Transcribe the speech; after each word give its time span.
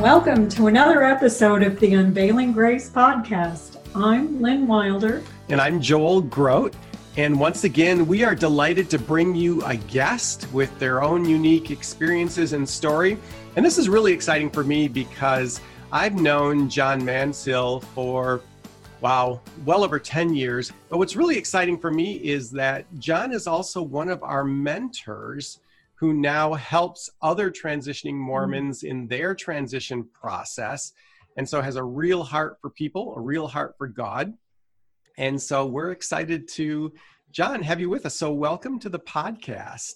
Welcome 0.00 0.50
to 0.50 0.66
another 0.66 1.02
episode 1.02 1.62
of 1.62 1.80
the 1.80 1.94
Unveiling 1.94 2.52
Grace 2.52 2.90
podcast. 2.90 3.78
I'm 3.94 4.42
Lynn 4.42 4.66
Wilder. 4.66 5.22
And 5.48 5.58
I'm 5.58 5.80
Joel 5.80 6.20
Groat. 6.20 6.74
And 7.16 7.40
once 7.40 7.64
again, 7.64 8.06
we 8.06 8.22
are 8.22 8.34
delighted 8.34 8.90
to 8.90 8.98
bring 8.98 9.34
you 9.34 9.64
a 9.64 9.76
guest 9.76 10.52
with 10.52 10.78
their 10.78 11.02
own 11.02 11.24
unique 11.24 11.70
experiences 11.70 12.52
and 12.52 12.68
story. 12.68 13.16
And 13.56 13.64
this 13.64 13.78
is 13.78 13.88
really 13.88 14.12
exciting 14.12 14.50
for 14.50 14.62
me 14.62 14.86
because 14.86 15.62
I've 15.90 16.14
known 16.14 16.68
John 16.68 17.00
Mansill 17.00 17.82
for, 17.82 18.42
wow, 19.00 19.40
well 19.64 19.82
over 19.82 19.98
10 19.98 20.34
years. 20.34 20.72
But 20.90 20.98
what's 20.98 21.16
really 21.16 21.38
exciting 21.38 21.78
for 21.78 21.90
me 21.90 22.16
is 22.16 22.50
that 22.50 22.84
John 22.98 23.32
is 23.32 23.46
also 23.46 23.80
one 23.80 24.10
of 24.10 24.22
our 24.22 24.44
mentors 24.44 25.60
who 25.98 26.12
now 26.12 26.54
helps 26.54 27.10
other 27.22 27.50
transitioning 27.50 28.14
mm. 28.14 28.26
Mormons 28.26 28.82
in 28.82 29.06
their 29.08 29.34
transition 29.34 30.08
process. 30.12 30.92
And 31.36 31.48
so 31.48 31.60
has 31.60 31.76
a 31.76 31.84
real 31.84 32.22
heart 32.22 32.58
for 32.60 32.70
people, 32.70 33.14
a 33.16 33.20
real 33.20 33.46
heart 33.46 33.74
for 33.76 33.88
God. 33.88 34.32
And 35.18 35.40
so 35.40 35.66
we're 35.66 35.92
excited 35.92 36.48
to, 36.48 36.92
John, 37.30 37.62
have 37.62 37.80
you 37.80 37.88
with 37.88 38.06
us. 38.06 38.14
So 38.14 38.32
welcome 38.32 38.78
to 38.80 38.88
the 38.88 38.98
podcast. 38.98 39.94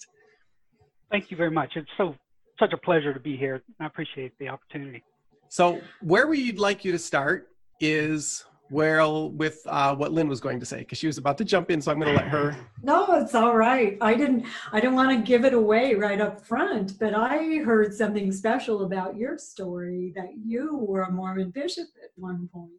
Thank 1.10 1.30
you 1.30 1.36
very 1.36 1.50
much. 1.50 1.72
It's 1.76 1.88
so 1.96 2.14
such 2.58 2.72
a 2.72 2.78
pleasure 2.78 3.14
to 3.14 3.20
be 3.20 3.36
here. 3.36 3.62
I 3.80 3.86
appreciate 3.86 4.32
the 4.38 4.48
opportunity. 4.48 5.02
So 5.48 5.80
where 6.00 6.26
we'd 6.26 6.58
like 6.58 6.84
you 6.84 6.92
to 6.92 6.98
start 6.98 7.48
is 7.80 8.44
well 8.70 9.30
with 9.30 9.60
uh, 9.66 9.94
what 9.94 10.12
Lynn 10.12 10.28
was 10.28 10.40
going 10.40 10.60
to 10.60 10.66
say 10.66 10.78
because 10.78 10.98
she 10.98 11.06
was 11.06 11.18
about 11.18 11.38
to 11.38 11.44
jump 11.44 11.70
in, 11.70 11.80
so 11.80 11.90
I'm 11.90 12.00
going 12.00 12.14
to 12.14 12.22
let 12.22 12.28
her. 12.28 12.56
No, 12.82 13.06
it's 13.14 13.34
all 13.34 13.56
right. 13.56 13.98
I 14.00 14.14
didn't. 14.14 14.46
I 14.72 14.80
didn't 14.80 14.96
want 14.96 15.10
to 15.10 15.24
give 15.24 15.44
it 15.44 15.54
away 15.54 15.94
right 15.94 16.20
up 16.20 16.44
front, 16.44 16.98
but 16.98 17.14
I 17.14 17.58
heard 17.58 17.94
something 17.94 18.32
special 18.32 18.84
about 18.84 19.16
your 19.16 19.38
story 19.38 20.12
that 20.16 20.30
you 20.44 20.76
were 20.76 21.02
a 21.02 21.10
Mormon 21.10 21.50
bishop 21.50 21.88
at 22.02 22.10
one 22.16 22.48
point. 22.52 22.70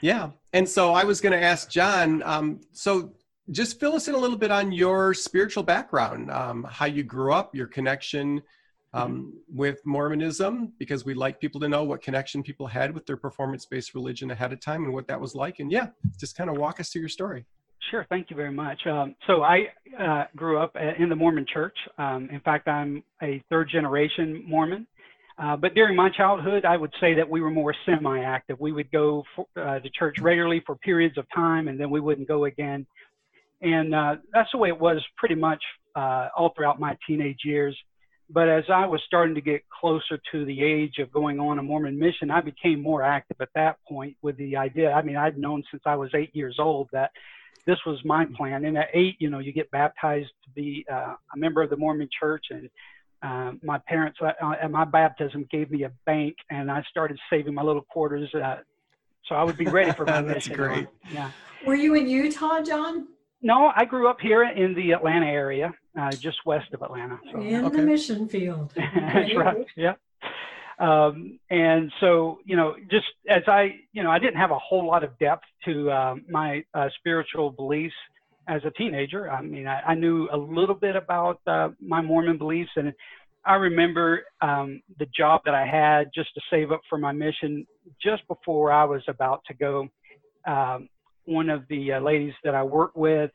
Yeah, 0.00 0.30
and 0.52 0.68
so 0.68 0.92
I 0.92 1.04
was 1.04 1.20
going 1.20 1.32
to 1.32 1.42
ask 1.42 1.70
John. 1.70 2.22
Um, 2.24 2.60
so 2.72 3.12
just 3.50 3.80
fill 3.80 3.94
us 3.94 4.08
in 4.08 4.14
a 4.14 4.18
little 4.18 4.36
bit 4.36 4.50
on 4.50 4.72
your 4.72 5.14
spiritual 5.14 5.62
background, 5.62 6.30
um, 6.30 6.64
how 6.64 6.86
you 6.86 7.02
grew 7.02 7.32
up, 7.32 7.54
your 7.54 7.66
connection 7.66 8.42
um, 8.94 9.34
with 9.52 9.84
Mormonism 9.84 10.72
because 10.78 11.04
we 11.04 11.14
like 11.14 11.40
people 11.40 11.60
to 11.60 11.68
know 11.68 11.84
what 11.84 12.02
connection 12.02 12.42
people 12.42 12.66
had 12.66 12.94
with 12.94 13.06
their 13.06 13.16
performance 13.16 13.66
based 13.66 13.94
religion 13.94 14.30
ahead 14.30 14.52
of 14.52 14.60
time 14.60 14.84
and 14.84 14.92
what 14.92 15.06
that 15.08 15.20
was 15.20 15.34
like. 15.34 15.58
And 15.58 15.70
yeah, 15.70 15.88
just 16.18 16.36
kind 16.36 16.48
of 16.48 16.56
walk 16.56 16.80
us 16.80 16.90
through 16.90 17.00
your 17.00 17.08
story. 17.08 17.44
Sure, 17.90 18.06
thank 18.08 18.30
you 18.30 18.36
very 18.36 18.52
much. 18.52 18.78
Um, 18.86 19.14
so 19.26 19.42
I 19.42 19.68
uh, 19.98 20.24
grew 20.36 20.58
up 20.58 20.74
in 20.98 21.08
the 21.08 21.16
Mormon 21.16 21.46
church. 21.52 21.76
Um, 21.96 22.28
in 22.30 22.40
fact, 22.40 22.68
I'm 22.68 23.02
a 23.22 23.42
third 23.48 23.70
generation 23.70 24.44
Mormon. 24.46 24.86
Uh, 25.38 25.56
but 25.56 25.72
during 25.74 25.94
my 25.94 26.10
childhood, 26.10 26.64
I 26.64 26.76
would 26.76 26.92
say 27.00 27.14
that 27.14 27.28
we 27.28 27.40
were 27.40 27.50
more 27.50 27.72
semi 27.86 28.20
active. 28.20 28.58
We 28.58 28.72
would 28.72 28.90
go 28.90 29.22
for, 29.36 29.46
uh, 29.56 29.78
to 29.78 29.90
church 29.90 30.18
regularly 30.18 30.62
for 30.66 30.74
periods 30.76 31.16
of 31.16 31.26
time 31.32 31.68
and 31.68 31.78
then 31.78 31.90
we 31.90 32.00
wouldn't 32.00 32.26
go 32.26 32.46
again. 32.46 32.86
And 33.62 33.94
uh, 33.94 34.16
that's 34.32 34.50
the 34.52 34.58
way 34.58 34.68
it 34.68 34.78
was 34.78 35.04
pretty 35.16 35.36
much 35.36 35.62
uh, 35.94 36.28
all 36.36 36.52
throughout 36.56 36.80
my 36.80 36.96
teenage 37.06 37.40
years. 37.44 37.76
But 38.30 38.48
as 38.48 38.64
I 38.68 38.86
was 38.86 39.00
starting 39.06 39.34
to 39.36 39.40
get 39.40 39.62
closer 39.70 40.20
to 40.32 40.44
the 40.44 40.62
age 40.62 40.98
of 40.98 41.10
going 41.10 41.40
on 41.40 41.58
a 41.58 41.62
Mormon 41.62 41.98
mission, 41.98 42.30
I 42.30 42.42
became 42.42 42.82
more 42.82 43.02
active 43.02 43.38
at 43.40 43.48
that 43.54 43.76
point 43.88 44.16
with 44.20 44.36
the 44.36 44.56
idea. 44.56 44.92
I 44.92 45.00
mean, 45.02 45.16
I'd 45.16 45.38
known 45.38 45.62
since 45.70 45.82
I 45.86 45.96
was 45.96 46.10
eight 46.14 46.34
years 46.34 46.56
old 46.58 46.88
that 46.92 47.10
this 47.66 47.78
was 47.86 47.98
my 48.04 48.26
plan. 48.36 48.66
And 48.66 48.76
at 48.76 48.88
eight, 48.92 49.16
you 49.18 49.30
know, 49.30 49.38
you 49.38 49.52
get 49.52 49.70
baptized 49.70 50.30
to 50.44 50.50
be 50.54 50.84
uh, 50.92 51.14
a 51.34 51.36
member 51.36 51.62
of 51.62 51.70
the 51.70 51.76
Mormon 51.76 52.08
church. 52.18 52.46
And 52.50 52.68
uh, 53.22 53.52
my 53.62 53.78
parents 53.86 54.18
uh, 54.22 54.32
at 54.60 54.70
my 54.70 54.84
baptism 54.84 55.46
gave 55.50 55.70
me 55.70 55.84
a 55.84 55.92
bank, 56.04 56.36
and 56.50 56.70
I 56.70 56.82
started 56.90 57.18
saving 57.30 57.54
my 57.54 57.62
little 57.62 57.82
quarters. 57.82 58.32
Uh, 58.34 58.56
so 59.24 59.34
I 59.34 59.44
would 59.44 59.56
be 59.56 59.66
ready 59.66 59.92
for 59.92 60.04
my 60.04 60.20
That's 60.22 60.48
mission. 60.48 60.56
great. 60.56 60.88
Yeah. 61.12 61.30
Were 61.66 61.74
you 61.74 61.94
in 61.94 62.08
Utah, 62.08 62.62
John? 62.62 63.08
No, 63.40 63.70
I 63.74 63.84
grew 63.84 64.08
up 64.08 64.20
here 64.20 64.42
in 64.42 64.74
the 64.74 64.92
Atlanta 64.92 65.26
area, 65.26 65.72
uh, 65.98 66.12
just 66.12 66.38
west 66.46 66.72
of 66.72 66.82
Atlanta. 66.82 67.18
So. 67.32 67.40
In 67.40 67.64
okay. 67.64 67.76
the 67.76 67.82
mission 67.82 68.28
field. 68.28 68.72
That's 68.76 69.34
right. 69.34 69.66
Yeah. 69.76 69.94
Um, 70.78 71.40
and 71.50 71.90
so, 71.98 72.38
you 72.44 72.56
know, 72.56 72.76
just 72.88 73.06
as 73.28 73.42
I, 73.48 73.80
you 73.92 74.04
know, 74.04 74.10
I 74.10 74.20
didn't 74.20 74.36
have 74.36 74.52
a 74.52 74.58
whole 74.58 74.86
lot 74.86 75.02
of 75.02 75.18
depth 75.18 75.44
to 75.64 75.90
uh, 75.90 76.14
my 76.28 76.62
uh, 76.72 76.88
spiritual 76.98 77.50
beliefs 77.50 77.94
as 78.46 78.62
a 78.64 78.70
teenager. 78.70 79.30
I 79.30 79.42
mean, 79.42 79.66
I, 79.66 79.80
I 79.80 79.94
knew 79.94 80.28
a 80.32 80.36
little 80.36 80.76
bit 80.76 80.94
about 80.94 81.40
uh, 81.48 81.70
my 81.80 82.00
Mormon 82.00 82.38
beliefs, 82.38 82.70
and 82.76 82.92
I 83.44 83.54
remember 83.54 84.22
um, 84.40 84.80
the 85.00 85.06
job 85.06 85.42
that 85.46 85.54
I 85.54 85.66
had 85.66 86.10
just 86.14 86.32
to 86.34 86.40
save 86.48 86.70
up 86.70 86.80
for 86.88 86.96
my 86.96 87.12
mission 87.12 87.66
just 88.00 88.26
before 88.28 88.70
I 88.70 88.84
was 88.84 89.02
about 89.08 89.42
to 89.48 89.54
go. 89.54 89.88
Um, 90.46 90.88
one 91.24 91.50
of 91.50 91.64
the 91.68 91.94
uh, 91.94 92.00
ladies 92.00 92.34
that 92.44 92.54
I 92.54 92.62
worked 92.62 92.96
with 92.96 93.32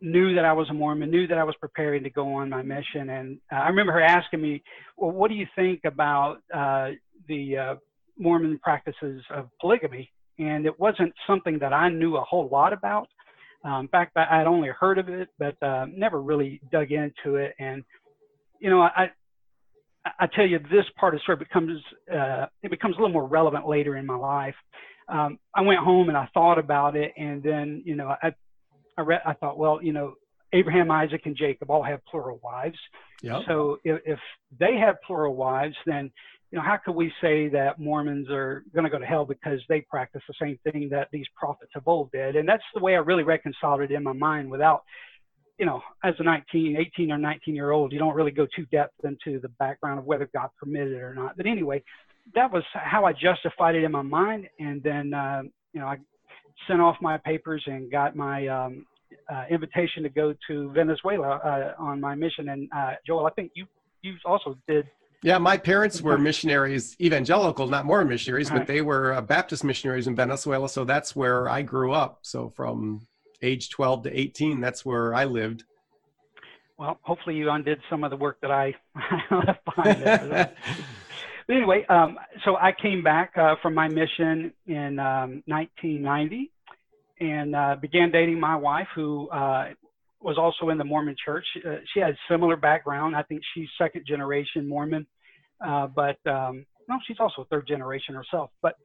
knew 0.00 0.34
that 0.34 0.44
I 0.44 0.52
was 0.52 0.68
a 0.70 0.74
Mormon, 0.74 1.10
knew 1.10 1.26
that 1.26 1.38
I 1.38 1.44
was 1.44 1.54
preparing 1.60 2.02
to 2.04 2.10
go 2.10 2.34
on 2.34 2.48
my 2.48 2.62
mission. 2.62 3.10
And 3.10 3.38
uh, 3.52 3.56
I 3.56 3.68
remember 3.68 3.92
her 3.92 4.02
asking 4.02 4.40
me, 4.40 4.62
well, 4.96 5.10
what 5.10 5.28
do 5.28 5.34
you 5.34 5.46
think 5.56 5.80
about 5.84 6.36
uh, 6.54 6.90
the 7.28 7.56
uh, 7.56 7.74
Mormon 8.18 8.58
practices 8.62 9.22
of 9.30 9.48
polygamy? 9.60 10.10
And 10.38 10.66
it 10.66 10.78
wasn't 10.78 11.12
something 11.26 11.58
that 11.58 11.72
I 11.72 11.88
knew 11.88 12.16
a 12.16 12.22
whole 12.22 12.48
lot 12.48 12.72
about. 12.72 13.08
Um, 13.64 13.80
in 13.82 13.88
fact, 13.88 14.16
I, 14.16 14.38
had 14.38 14.46
only 14.46 14.68
heard 14.68 14.98
of 14.98 15.08
it, 15.08 15.28
but 15.38 15.60
uh, 15.62 15.86
never 15.92 16.22
really 16.22 16.60
dug 16.70 16.92
into 16.92 17.36
it. 17.36 17.54
And, 17.58 17.82
you 18.60 18.70
know, 18.70 18.82
I, 18.82 19.10
I 20.20 20.28
tell 20.28 20.46
you, 20.46 20.60
this 20.70 20.84
part 20.96 21.14
of 21.14 21.18
the 21.18 21.22
story 21.22 21.38
becomes, 21.38 21.82
uh, 22.12 22.46
it 22.62 22.70
becomes 22.70 22.96
a 22.96 23.00
little 23.00 23.12
more 23.12 23.26
relevant 23.26 23.66
later 23.66 23.96
in 23.96 24.06
my 24.06 24.16
life 24.16 24.54
um, 25.08 25.38
I 25.54 25.62
went 25.62 25.80
home 25.80 26.08
and 26.08 26.16
I 26.16 26.28
thought 26.34 26.58
about 26.58 26.96
it, 26.96 27.12
and 27.16 27.42
then 27.42 27.82
you 27.84 27.96
know 27.96 28.14
I 28.22 28.32
I 28.98 29.02
read 29.02 29.22
I 29.24 29.32
thought 29.32 29.56
well 29.56 29.82
you 29.82 29.92
know 29.92 30.14
Abraham, 30.52 30.90
Isaac, 30.90 31.22
and 31.26 31.36
Jacob 31.36 31.70
all 31.70 31.82
have 31.82 32.04
plural 32.06 32.40
wives. 32.42 32.78
Yep. 33.22 33.42
So 33.46 33.78
if, 33.84 34.00
if 34.06 34.18
they 34.58 34.76
have 34.76 34.96
plural 35.06 35.34
wives, 35.34 35.76
then 35.84 36.10
you 36.50 36.56
know 36.56 36.62
how 36.62 36.78
could 36.82 36.94
we 36.94 37.12
say 37.20 37.48
that 37.50 37.78
Mormons 37.78 38.30
are 38.30 38.64
going 38.74 38.84
to 38.84 38.90
go 38.90 38.98
to 38.98 39.04
hell 39.04 39.26
because 39.26 39.60
they 39.68 39.82
practice 39.82 40.22
the 40.26 40.34
same 40.40 40.58
thing 40.64 40.88
that 40.90 41.08
these 41.12 41.26
prophets 41.36 41.72
of 41.76 41.86
old 41.86 42.10
did? 42.12 42.36
And 42.36 42.48
that's 42.48 42.62
the 42.74 42.80
way 42.80 42.94
I 42.94 42.98
really 42.98 43.24
reconciled 43.24 43.82
it 43.82 43.90
in 43.90 44.02
my 44.02 44.14
mind 44.14 44.50
without 44.50 44.84
you 45.58 45.66
know, 45.66 45.82
as 46.04 46.14
a 46.20 46.22
19, 46.22 46.76
18 46.78 47.10
or 47.10 47.18
19 47.18 47.54
year 47.54 47.72
old, 47.72 47.92
you 47.92 47.98
don't 47.98 48.14
really 48.14 48.30
go 48.30 48.46
too 48.54 48.64
depth 48.66 48.94
into 49.04 49.40
the 49.40 49.48
background 49.48 49.98
of 49.98 50.04
whether 50.04 50.30
God 50.32 50.50
permitted 50.56 50.92
it 50.92 51.02
or 51.02 51.14
not. 51.14 51.36
But 51.36 51.46
anyway, 51.46 51.82
that 52.34 52.52
was 52.52 52.62
how 52.74 53.04
I 53.04 53.12
justified 53.12 53.74
it 53.74 53.82
in 53.82 53.90
my 53.90 54.02
mind. 54.02 54.48
And 54.60 54.80
then, 54.82 55.12
uh, 55.12 55.42
you 55.72 55.80
know, 55.80 55.86
I 55.86 55.96
sent 56.66 56.80
off 56.80 56.96
my 57.00 57.16
papers 57.18 57.62
and 57.66 57.90
got 57.90 58.16
my 58.16 58.46
um, 58.48 58.86
uh, 59.32 59.44
invitation 59.50 60.02
to 60.02 60.08
go 60.08 60.34
to 60.48 60.70
Venezuela 60.72 61.36
uh, 61.36 61.82
on 61.82 62.00
my 62.00 62.14
mission. 62.14 62.48
And 62.48 62.68
uh, 62.74 62.94
Joel, 63.06 63.26
I 63.26 63.30
think 63.30 63.52
you 63.54 63.66
you 64.02 64.14
also 64.24 64.56
did. 64.66 64.86
Yeah, 65.22 65.38
my 65.38 65.56
parents 65.56 66.00
were 66.00 66.16
missionaries, 66.16 66.96
evangelical, 67.00 67.66
not 67.66 67.84
more 67.84 68.04
missionaries, 68.04 68.50
but 68.50 68.68
they 68.68 68.82
were 68.82 69.14
uh, 69.14 69.20
Baptist 69.20 69.64
missionaries 69.64 70.06
in 70.06 70.14
Venezuela. 70.14 70.68
So 70.68 70.84
that's 70.84 71.16
where 71.16 71.48
I 71.48 71.62
grew 71.62 71.92
up. 71.92 72.20
So 72.22 72.48
from 72.50 73.00
age 73.42 73.68
12 73.70 74.04
to 74.04 74.16
18, 74.20 74.60
that's 74.60 74.84
where 74.84 75.12
I 75.12 75.24
lived. 75.24 75.64
Well, 76.78 77.00
hopefully 77.02 77.34
you 77.34 77.50
undid 77.50 77.80
some 77.90 78.04
of 78.04 78.10
the 78.10 78.16
work 78.16 78.40
that 78.42 78.52
I 78.52 78.74
left 79.32 79.64
behind. 79.64 80.50
But 81.48 81.56
anyway, 81.56 81.86
um, 81.88 82.18
so 82.44 82.56
I 82.56 82.72
came 82.80 83.02
back 83.02 83.32
uh, 83.36 83.54
from 83.62 83.74
my 83.74 83.88
mission 83.88 84.52
in 84.66 84.98
um, 84.98 85.42
1990 85.46 86.52
and 87.20 87.56
uh, 87.56 87.76
began 87.80 88.10
dating 88.10 88.38
my 88.38 88.54
wife, 88.54 88.86
who 88.94 89.30
uh, 89.30 89.70
was 90.20 90.36
also 90.36 90.68
in 90.68 90.76
the 90.76 90.84
Mormon 90.84 91.16
church. 91.24 91.46
Uh, 91.66 91.76
she 91.92 92.00
had 92.00 92.14
similar 92.30 92.54
background. 92.56 93.16
I 93.16 93.22
think 93.22 93.40
she's 93.54 93.66
second 93.78 94.04
generation 94.06 94.68
Mormon, 94.68 95.06
uh, 95.66 95.86
but 95.86 96.18
um, 96.26 96.66
no, 96.86 96.98
she's 97.06 97.16
also 97.18 97.46
third 97.50 97.66
generation 97.66 98.14
herself. 98.14 98.50
But 98.60 98.76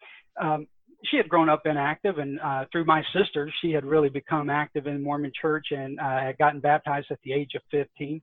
um, 0.42 0.66
she 1.12 1.18
had 1.18 1.28
grown 1.28 1.50
up 1.50 1.64
inactive, 1.66 2.18
and 2.18 2.40
uh, 2.40 2.64
through 2.72 2.86
my 2.86 3.04
sister, 3.14 3.52
she 3.62 3.72
had 3.72 3.84
really 3.84 4.10
become 4.10 4.50
active 4.50 4.88
in 4.88 5.04
Mormon 5.04 5.34
church 5.40 5.68
and 5.72 6.00
had 6.00 6.38
gotten 6.38 6.62
baptized 6.62 7.08
at 7.12 7.20
the 7.26 7.34
age 7.34 7.52
of 7.56 7.62
15 7.72 8.22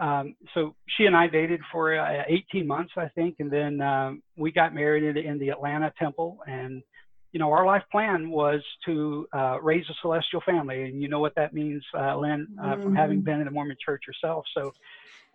um, 0.00 0.34
so 0.54 0.74
she 0.96 1.04
and 1.04 1.16
I 1.16 1.28
dated 1.28 1.60
for 1.70 1.96
uh, 1.96 2.22
18 2.26 2.66
months, 2.66 2.92
I 2.96 3.08
think, 3.14 3.36
and 3.38 3.50
then 3.50 3.80
um, 3.80 4.22
we 4.36 4.50
got 4.50 4.74
married 4.74 5.04
in, 5.04 5.16
in, 5.16 5.38
the 5.38 5.50
Atlanta 5.50 5.92
temple. 5.98 6.38
And 6.46 6.82
you 7.30 7.38
know, 7.38 7.52
our 7.52 7.64
life 7.64 7.84
plan 7.92 8.30
was 8.30 8.60
to 8.86 9.26
uh, 9.32 9.60
raise 9.60 9.84
a 9.88 9.94
celestial 10.02 10.40
family, 10.44 10.82
and 10.84 11.00
you 11.00 11.08
know 11.08 11.20
what 11.20 11.34
that 11.36 11.54
means, 11.54 11.84
uh, 11.96 12.16
Lynn, 12.16 12.48
mm-hmm. 12.58 12.82
from 12.82 12.96
having 12.96 13.20
been 13.20 13.38
in 13.38 13.44
the 13.44 13.50
Mormon 13.50 13.76
Church 13.84 14.02
yourself. 14.06 14.44
So. 14.54 14.72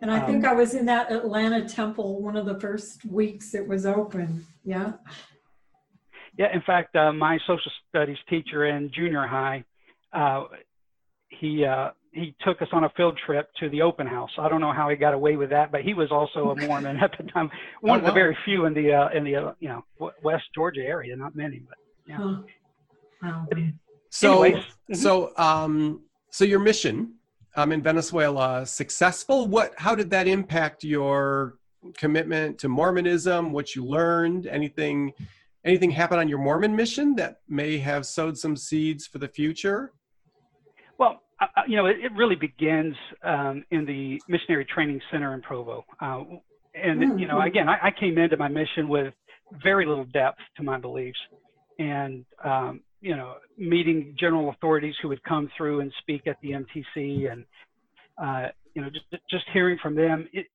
And 0.02 0.10
I 0.10 0.20
um, 0.20 0.26
think 0.26 0.46
I 0.46 0.54
was 0.54 0.74
in 0.74 0.86
that 0.86 1.12
Atlanta 1.12 1.68
temple 1.68 2.22
one 2.22 2.34
of 2.34 2.46
the 2.46 2.58
first 2.58 3.04
weeks 3.04 3.54
it 3.54 3.66
was 3.66 3.84
open. 3.84 4.46
Yeah. 4.64 4.92
Yeah. 6.38 6.54
In 6.54 6.62
fact, 6.62 6.96
uh, 6.96 7.12
my 7.12 7.38
social 7.46 7.70
studies 7.90 8.16
teacher 8.28 8.64
in 8.64 8.90
junior 8.94 9.26
high, 9.26 9.64
uh, 10.14 10.44
he 11.28 11.66
he 12.12 12.34
took 12.40 12.60
us 12.60 12.68
on 12.72 12.84
a 12.84 12.90
field 12.90 13.18
trip 13.24 13.48
to 13.60 13.68
the 13.68 13.82
open 13.82 14.06
house. 14.06 14.30
I 14.38 14.48
don't 14.48 14.60
know 14.60 14.72
how 14.72 14.88
he 14.88 14.96
got 14.96 15.14
away 15.14 15.36
with 15.36 15.50
that, 15.50 15.70
but 15.70 15.82
he 15.82 15.94
was 15.94 16.10
also 16.10 16.50
a 16.50 16.66
Mormon 16.66 16.96
at 17.02 17.12
the 17.16 17.24
time. 17.30 17.50
One 17.80 18.00
oh, 18.00 18.00
of 18.00 18.06
the 18.06 18.12
very 18.12 18.36
few 18.44 18.66
in 18.66 18.74
the 18.74 18.92
uh, 18.92 19.08
in 19.16 19.24
the 19.24 19.36
uh, 19.36 19.52
you 19.60 19.68
know 19.68 19.84
West 20.22 20.44
Georgia 20.54 20.82
area, 20.82 21.16
not 21.16 21.36
many, 21.36 21.60
but 21.60 21.78
yeah. 22.06 22.18
Oh. 22.20 22.44
Wow. 23.22 23.46
So 24.10 24.42
Anyways. 24.42 24.64
Mm-hmm. 24.64 24.94
so 24.94 25.32
um 25.36 26.02
so 26.30 26.44
your 26.44 26.58
mission 26.58 27.14
um 27.56 27.70
in 27.70 27.82
Venezuela 27.82 28.66
successful. 28.66 29.46
What 29.46 29.72
how 29.76 29.94
did 29.94 30.10
that 30.10 30.26
impact 30.26 30.82
your 30.82 31.58
commitment 31.96 32.58
to 32.58 32.68
Mormonism? 32.68 33.52
What 33.52 33.76
you 33.76 33.84
learned? 33.84 34.46
Anything 34.46 35.12
anything 35.64 35.90
happen 35.90 36.18
on 36.18 36.28
your 36.28 36.38
Mormon 36.38 36.74
mission 36.74 37.14
that 37.16 37.40
may 37.48 37.78
have 37.78 38.04
sowed 38.06 38.36
some 38.36 38.56
seeds 38.56 39.06
for 39.06 39.18
the 39.18 39.28
future? 39.28 39.92
Uh, 41.40 41.46
you 41.66 41.76
know, 41.76 41.86
it, 41.86 41.96
it 42.02 42.12
really 42.14 42.36
begins 42.36 42.94
um, 43.22 43.64
in 43.70 43.86
the 43.86 44.20
Missionary 44.28 44.64
Training 44.64 45.00
Center 45.10 45.34
in 45.34 45.40
Provo. 45.40 45.84
Uh, 46.00 46.24
and, 46.74 47.00
mm-hmm. 47.00 47.18
you 47.18 47.26
know, 47.26 47.40
again, 47.40 47.68
I, 47.68 47.78
I, 47.84 47.90
came 47.90 48.18
into 48.18 48.36
my 48.36 48.48
mission 48.48 48.88
with 48.88 49.14
very 49.62 49.86
little 49.86 50.04
depth 50.04 50.38
to 50.56 50.62
my 50.62 50.78
beliefs. 50.78 51.18
And, 51.78 52.24
um, 52.44 52.80
you 53.00 53.16
know, 53.16 53.36
meeting 53.56 54.14
general 54.18 54.50
authorities 54.50 54.94
who 55.00 55.08
would 55.08 55.22
come 55.24 55.50
through 55.56 55.80
and 55.80 55.92
speak 55.98 56.26
at 56.26 56.36
the 56.42 56.50
MTC 56.50 57.32
and, 57.32 57.44
uh, 58.22 58.48
you 58.74 58.82
know, 58.82 58.90
just, 58.90 59.06
just 59.30 59.44
hearing 59.52 59.78
from 59.82 59.94
them, 59.94 60.28
it, 60.32 60.46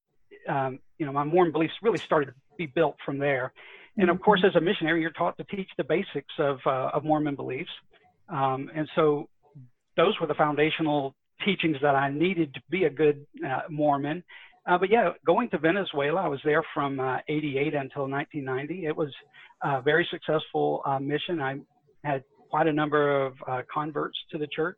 um, 0.47 0.79
you 0.99 1.05
know, 1.07 1.11
my 1.11 1.23
Mormon 1.23 1.51
beliefs 1.51 1.73
really 1.81 1.97
started 1.97 2.27
to 2.27 2.33
be 2.57 2.67
built 2.67 2.95
from 3.03 3.17
there. 3.17 3.51
And 3.97 4.09
of 4.11 4.21
course, 4.21 4.41
mm-hmm. 4.41 4.49
as 4.49 4.55
a 4.55 4.61
missionary, 4.61 5.01
you're 5.01 5.09
taught 5.11 5.35
to 5.37 5.43
teach 5.45 5.69
the 5.77 5.83
basics 5.83 6.33
of, 6.37 6.59
uh, 6.67 6.91
of 6.93 7.03
Mormon 7.03 7.35
beliefs. 7.35 7.71
Um, 8.29 8.69
and 8.75 8.87
so 8.95 9.29
those 9.97 10.19
were 10.19 10.27
the 10.27 10.35
foundational 10.35 11.15
teachings 11.43 11.77
that 11.81 11.95
I 11.95 12.09
needed 12.09 12.53
to 12.53 12.61
be 12.69 12.85
a 12.85 12.89
good 12.89 13.25
uh, 13.45 13.61
Mormon. 13.69 14.23
Uh, 14.67 14.77
but 14.77 14.89
yeah, 14.89 15.11
going 15.25 15.49
to 15.49 15.57
Venezuela, 15.57 16.21
I 16.21 16.27
was 16.27 16.39
there 16.43 16.63
from 16.73 16.99
uh, 16.99 17.17
88 17.27 17.75
until 17.75 18.09
1990. 18.09 18.85
It 18.85 18.95
was 18.95 19.09
a 19.63 19.81
very 19.81 20.07
successful 20.09 20.81
uh, 20.85 20.99
mission. 20.99 21.39
I 21.41 21.59
had 22.03 22.23
quite 22.49 22.67
a 22.67 22.73
number 22.73 23.25
of 23.25 23.33
uh, 23.47 23.61
converts 23.71 24.17
to 24.31 24.37
the 24.37 24.47
church. 24.47 24.77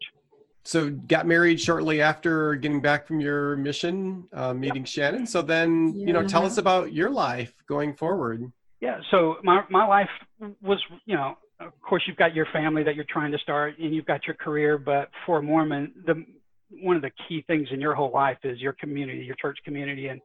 So 0.63 0.89
got 0.89 1.25
married 1.25 1.61
shortly 1.61 2.01
after 2.01 2.55
getting 2.55 2.81
back 2.81 3.07
from 3.07 3.21
your 3.21 3.55
mission, 3.55 4.27
uh, 4.33 4.53
meeting 4.53 4.81
yep. 4.81 4.87
Shannon. 4.87 5.25
So 5.25 5.41
then, 5.41 5.93
yeah. 5.95 6.07
you 6.07 6.13
know, 6.13 6.27
tell 6.27 6.45
us 6.45 6.57
about 6.57 6.91
your 6.91 7.09
life 7.09 7.53
going 7.69 7.93
forward. 7.93 8.51
Yeah. 8.81 8.99
So 9.09 9.37
my, 9.43 9.63
my 9.69 9.87
life 9.87 10.09
was, 10.61 10.83
you 11.05 11.15
know, 11.15 11.37
of 11.59 11.73
course 11.81 12.03
you've 12.07 12.17
got 12.17 12.35
your 12.35 12.47
family 12.53 12.83
that 12.83 12.95
you're 12.95 13.05
trying 13.09 13.31
to 13.31 13.37
start 13.39 13.77
and 13.79 13.93
you've 13.93 14.05
got 14.05 14.25
your 14.25 14.35
career 14.35 14.77
but 14.77 15.09
for 15.25 15.39
a 15.39 15.41
mormon 15.41 15.91
the 16.05 16.25
one 16.69 16.95
of 16.95 17.01
the 17.01 17.11
key 17.27 17.43
things 17.47 17.67
in 17.71 17.79
your 17.79 17.95
whole 17.95 18.11
life 18.11 18.37
is 18.43 18.59
your 18.59 18.73
community 18.73 19.23
your 19.23 19.35
church 19.41 19.57
community. 19.63 20.07
And 20.07 20.21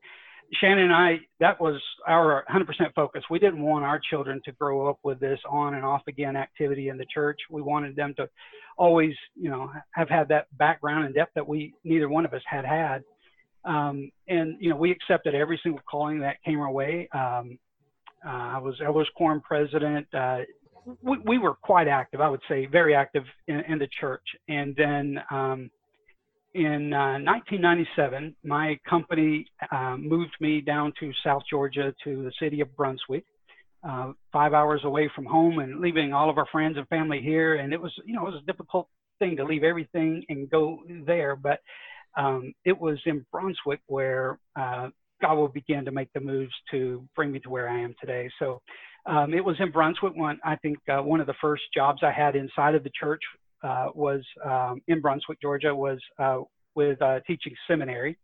shannon 0.60 0.84
and 0.84 0.92
i 0.92 1.16
that 1.40 1.60
was 1.60 1.80
our 2.06 2.44
100% 2.50 2.66
focus. 2.94 3.22
We 3.30 3.38
didn't 3.38 3.62
want 3.62 3.84
our 3.84 4.00
children 4.10 4.40
to 4.44 4.52
grow 4.52 4.88
up 4.88 4.98
with 5.02 5.20
this 5.20 5.38
on 5.48 5.74
and 5.74 5.84
off 5.84 6.02
again 6.08 6.36
activity 6.36 6.88
in 6.88 6.98
the 6.98 7.06
church. 7.12 7.38
We 7.50 7.62
wanted 7.62 7.96
them 7.96 8.14
to 8.16 8.28
always 8.76 9.14
you 9.34 9.50
know 9.50 9.70
have 9.92 10.08
had 10.08 10.28
that 10.28 10.46
background 10.58 11.06
and 11.06 11.14
depth 11.14 11.32
that 11.34 11.46
we 11.46 11.72
neither 11.84 12.08
one 12.08 12.24
of 12.24 12.32
us 12.34 12.42
had 12.46 12.64
had. 12.64 13.02
Um, 13.64 14.10
and 14.28 14.56
you 14.60 14.70
know 14.70 14.76
we 14.76 14.90
accepted 14.90 15.34
every 15.34 15.60
single 15.62 15.82
calling 15.88 16.20
that 16.20 16.42
came 16.44 16.60
our 16.60 16.70
way. 16.70 17.08
Um, 17.14 17.58
uh, 18.24 18.54
I 18.56 18.58
was 18.58 18.80
Elders 18.84 19.08
Quorum 19.16 19.40
president. 19.40 20.06
Uh, 20.14 20.38
we, 21.02 21.18
we 21.24 21.38
were 21.38 21.54
quite 21.54 21.88
active, 21.88 22.20
I 22.20 22.28
would 22.28 22.42
say, 22.48 22.66
very 22.66 22.94
active 22.94 23.24
in, 23.48 23.60
in 23.68 23.78
the 23.78 23.88
church. 24.00 24.24
And 24.48 24.74
then 24.76 25.18
um, 25.30 25.70
in 26.54 26.92
uh, 26.92 27.18
1997, 27.18 28.36
my 28.44 28.78
company 28.88 29.46
uh, 29.70 29.96
moved 29.98 30.34
me 30.40 30.60
down 30.60 30.92
to 31.00 31.10
South 31.24 31.42
Georgia 31.48 31.94
to 32.04 32.24
the 32.24 32.32
city 32.40 32.60
of 32.60 32.74
Brunswick, 32.76 33.24
uh, 33.88 34.12
five 34.32 34.52
hours 34.52 34.82
away 34.84 35.10
from 35.14 35.24
home, 35.24 35.58
and 35.58 35.80
leaving 35.80 36.12
all 36.12 36.28
of 36.28 36.38
our 36.38 36.46
friends 36.52 36.76
and 36.76 36.86
family 36.88 37.20
here. 37.20 37.56
And 37.56 37.72
it 37.72 37.80
was, 37.80 37.92
you 38.04 38.14
know, 38.14 38.26
it 38.26 38.32
was 38.32 38.42
a 38.42 38.46
difficult 38.46 38.88
thing 39.18 39.36
to 39.36 39.44
leave 39.44 39.64
everything 39.64 40.24
and 40.28 40.50
go 40.50 40.80
there, 41.06 41.36
but 41.36 41.60
um, 42.16 42.52
it 42.64 42.78
was 42.78 42.98
in 43.06 43.24
Brunswick 43.32 43.80
where 43.86 44.38
uh, 44.56 44.88
God 45.22 45.34
will 45.34 45.48
begin 45.48 45.84
to 45.84 45.92
make 45.92 46.12
the 46.12 46.20
moves 46.20 46.52
to 46.70 47.08
bring 47.16 47.32
me 47.32 47.38
to 47.40 47.48
where 47.48 47.68
I 47.68 47.80
am 47.80 47.94
today. 48.00 48.28
So 48.38 48.60
um, 49.06 49.34
it 49.34 49.44
was 49.44 49.56
in 49.58 49.70
Brunswick. 49.70 50.14
One, 50.14 50.38
I 50.44 50.56
think 50.56 50.78
uh, 50.88 51.02
one 51.02 51.20
of 51.20 51.26
the 51.26 51.34
first 51.40 51.62
jobs 51.74 52.02
I 52.02 52.12
had 52.12 52.36
inside 52.36 52.74
of 52.74 52.84
the 52.84 52.90
church 52.98 53.22
uh, 53.62 53.88
was 53.94 54.22
um, 54.44 54.80
in 54.88 55.00
Brunswick, 55.00 55.40
Georgia, 55.40 55.74
was 55.74 55.98
uh, 56.18 56.40
with 56.74 57.00
uh, 57.02 57.20
teaching 57.26 57.54
seminary. 57.68 58.18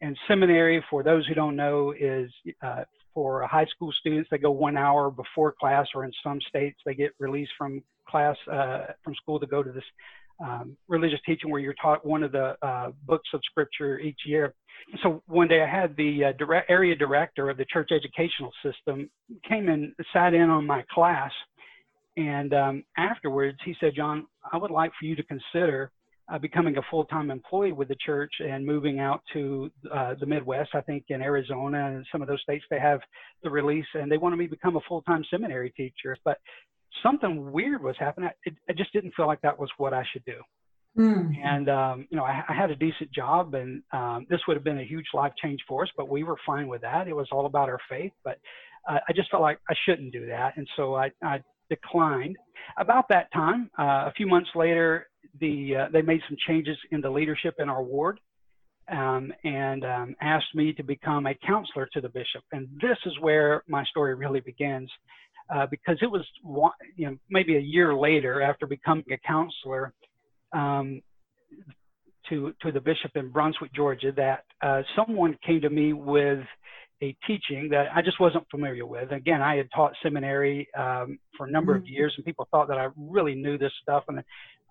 And 0.00 0.16
seminary, 0.26 0.84
for 0.90 1.02
those 1.02 1.26
who 1.26 1.34
don't 1.34 1.54
know, 1.54 1.92
is 1.98 2.30
uh, 2.62 2.82
for 3.14 3.46
high 3.46 3.66
school 3.66 3.92
students. 4.00 4.28
They 4.30 4.38
go 4.38 4.50
one 4.50 4.76
hour 4.76 5.10
before 5.10 5.54
class, 5.58 5.86
or 5.94 6.04
in 6.04 6.12
some 6.22 6.40
states, 6.48 6.78
they 6.84 6.94
get 6.94 7.12
released 7.18 7.52
from 7.58 7.82
class 8.08 8.36
uh, 8.50 8.86
from 9.04 9.14
school 9.14 9.38
to 9.38 9.46
go 9.46 9.62
to 9.62 9.70
this 9.70 9.84
um, 10.42 10.76
religious 10.88 11.20
teaching 11.24 11.50
where 11.50 11.60
you're 11.60 11.74
taught 11.80 12.04
one 12.04 12.22
of 12.22 12.32
the 12.32 12.56
books 13.06 13.28
of 13.32 13.40
scripture 13.44 13.98
each 13.98 14.20
year 14.26 14.54
so 15.02 15.22
one 15.26 15.48
day 15.48 15.62
I 15.62 15.68
had 15.68 15.96
the 15.96 16.26
uh, 16.26 16.32
direct, 16.38 16.70
area 16.70 16.94
director 16.94 17.50
of 17.50 17.56
the 17.56 17.66
church 17.72 17.90
educational 17.92 18.52
system 18.64 19.10
came 19.48 19.68
and 19.68 19.92
sat 20.12 20.34
in 20.34 20.50
on 20.50 20.66
my 20.66 20.84
class. 20.92 21.32
And 22.16 22.52
um, 22.52 22.84
afterwards, 22.96 23.58
he 23.64 23.74
said, 23.80 23.92
John, 23.96 24.26
I 24.52 24.58
would 24.58 24.70
like 24.70 24.92
for 24.98 25.06
you 25.06 25.16
to 25.16 25.22
consider 25.22 25.90
uh, 26.32 26.38
becoming 26.38 26.76
a 26.76 26.82
full-time 26.90 27.30
employee 27.30 27.72
with 27.72 27.88
the 27.88 27.96
church 28.04 28.32
and 28.40 28.64
moving 28.64 29.00
out 29.00 29.22
to 29.32 29.70
uh, 29.92 30.14
the 30.20 30.26
Midwest. 30.26 30.70
I 30.74 30.80
think 30.82 31.04
in 31.08 31.22
Arizona 31.22 31.88
and 31.88 32.06
some 32.12 32.22
of 32.22 32.28
those 32.28 32.42
states 32.42 32.64
they 32.70 32.78
have 32.78 33.00
the 33.42 33.50
release, 33.50 33.86
and 33.94 34.10
they 34.10 34.18
wanted 34.18 34.36
me 34.36 34.46
to 34.46 34.50
become 34.50 34.76
a 34.76 34.80
full-time 34.88 35.24
seminary 35.30 35.70
teacher. 35.70 36.16
But 36.24 36.38
something 37.02 37.52
weird 37.52 37.82
was 37.82 37.96
happening. 37.98 38.30
It, 38.44 38.54
I 38.68 38.72
just 38.72 38.92
didn't 38.92 39.14
feel 39.14 39.26
like 39.26 39.40
that 39.42 39.58
was 39.58 39.70
what 39.78 39.94
I 39.94 40.04
should 40.12 40.24
do. 40.24 40.40
Mm. 40.98 41.34
And 41.42 41.70
um, 41.70 42.06
you 42.10 42.16
know, 42.18 42.24
I, 42.24 42.42
I, 42.48 42.54
had 42.54 42.70
a 42.70 42.76
decent 42.76 43.10
job, 43.12 43.54
and 43.54 43.82
um, 43.92 44.26
this 44.28 44.40
would 44.46 44.58
have 44.58 44.64
been 44.64 44.78
a 44.78 44.84
huge 44.84 45.06
life 45.14 45.32
change 45.42 45.60
for 45.66 45.84
us. 45.84 45.88
But 45.96 46.10
we 46.10 46.22
were 46.22 46.36
fine 46.44 46.68
with 46.68 46.82
that. 46.82 47.08
It 47.08 47.16
was 47.16 47.28
all 47.32 47.46
about 47.46 47.70
our 47.70 47.78
faith. 47.88 48.12
But 48.24 48.38
uh, 48.88 48.98
I 49.08 49.12
just 49.14 49.30
felt 49.30 49.42
like 49.42 49.58
I 49.70 49.74
shouldn't 49.86 50.12
do 50.12 50.26
that, 50.26 50.56
and 50.56 50.68
so 50.76 50.94
I, 50.94 51.10
I 51.22 51.42
declined. 51.70 52.36
About 52.76 53.08
that 53.08 53.32
time, 53.32 53.70
uh, 53.78 54.06
a 54.06 54.12
few 54.16 54.26
months 54.26 54.50
later, 54.54 55.08
the 55.40 55.76
uh, 55.76 55.86
they 55.92 56.02
made 56.02 56.20
some 56.28 56.36
changes 56.46 56.76
in 56.90 57.00
the 57.00 57.10
leadership 57.10 57.54
in 57.58 57.70
our 57.70 57.82
ward, 57.82 58.20
um, 58.90 59.32
and 59.44 59.84
um, 59.84 60.14
asked 60.20 60.54
me 60.54 60.72
to 60.74 60.82
become 60.82 61.26
a 61.26 61.34
counselor 61.46 61.88
to 61.94 62.00
the 62.00 62.08
bishop. 62.08 62.42
And 62.52 62.68
this 62.80 62.98
is 63.06 63.14
where 63.20 63.62
my 63.66 63.84
story 63.84 64.14
really 64.14 64.40
begins. 64.40 64.90
Uh, 65.52 65.66
because 65.70 65.98
it 66.00 66.10
was 66.10 66.22
you 66.96 67.06
know 67.06 67.16
maybe 67.28 67.56
a 67.56 67.60
year 67.60 67.94
later 67.94 68.40
after 68.40 68.66
becoming 68.66 69.04
a 69.12 69.18
counselor 69.26 69.92
um, 70.54 71.02
to 72.28 72.54
to 72.62 72.72
the 72.72 72.80
bishop 72.80 73.10
in 73.16 73.30
Brunswick, 73.30 73.72
Georgia, 73.74 74.12
that 74.12 74.44
uh, 74.62 74.82
someone 74.96 75.36
came 75.44 75.60
to 75.60 75.70
me 75.70 75.92
with 75.92 76.40
a 77.02 77.16
teaching 77.26 77.68
that 77.70 77.88
I 77.94 78.00
just 78.00 78.20
wasn't 78.20 78.46
familiar 78.50 78.86
with. 78.86 79.10
Again, 79.10 79.42
I 79.42 79.56
had 79.56 79.68
taught 79.74 79.92
seminary 80.02 80.68
um, 80.78 81.18
for 81.36 81.46
a 81.46 81.50
number 81.50 81.74
mm-hmm. 81.74 81.82
of 81.82 81.88
years, 81.88 82.14
and 82.16 82.24
people 82.24 82.46
thought 82.50 82.68
that 82.68 82.78
I 82.78 82.88
really 82.96 83.34
knew 83.34 83.58
this 83.58 83.72
stuff, 83.82 84.04
and 84.08 84.22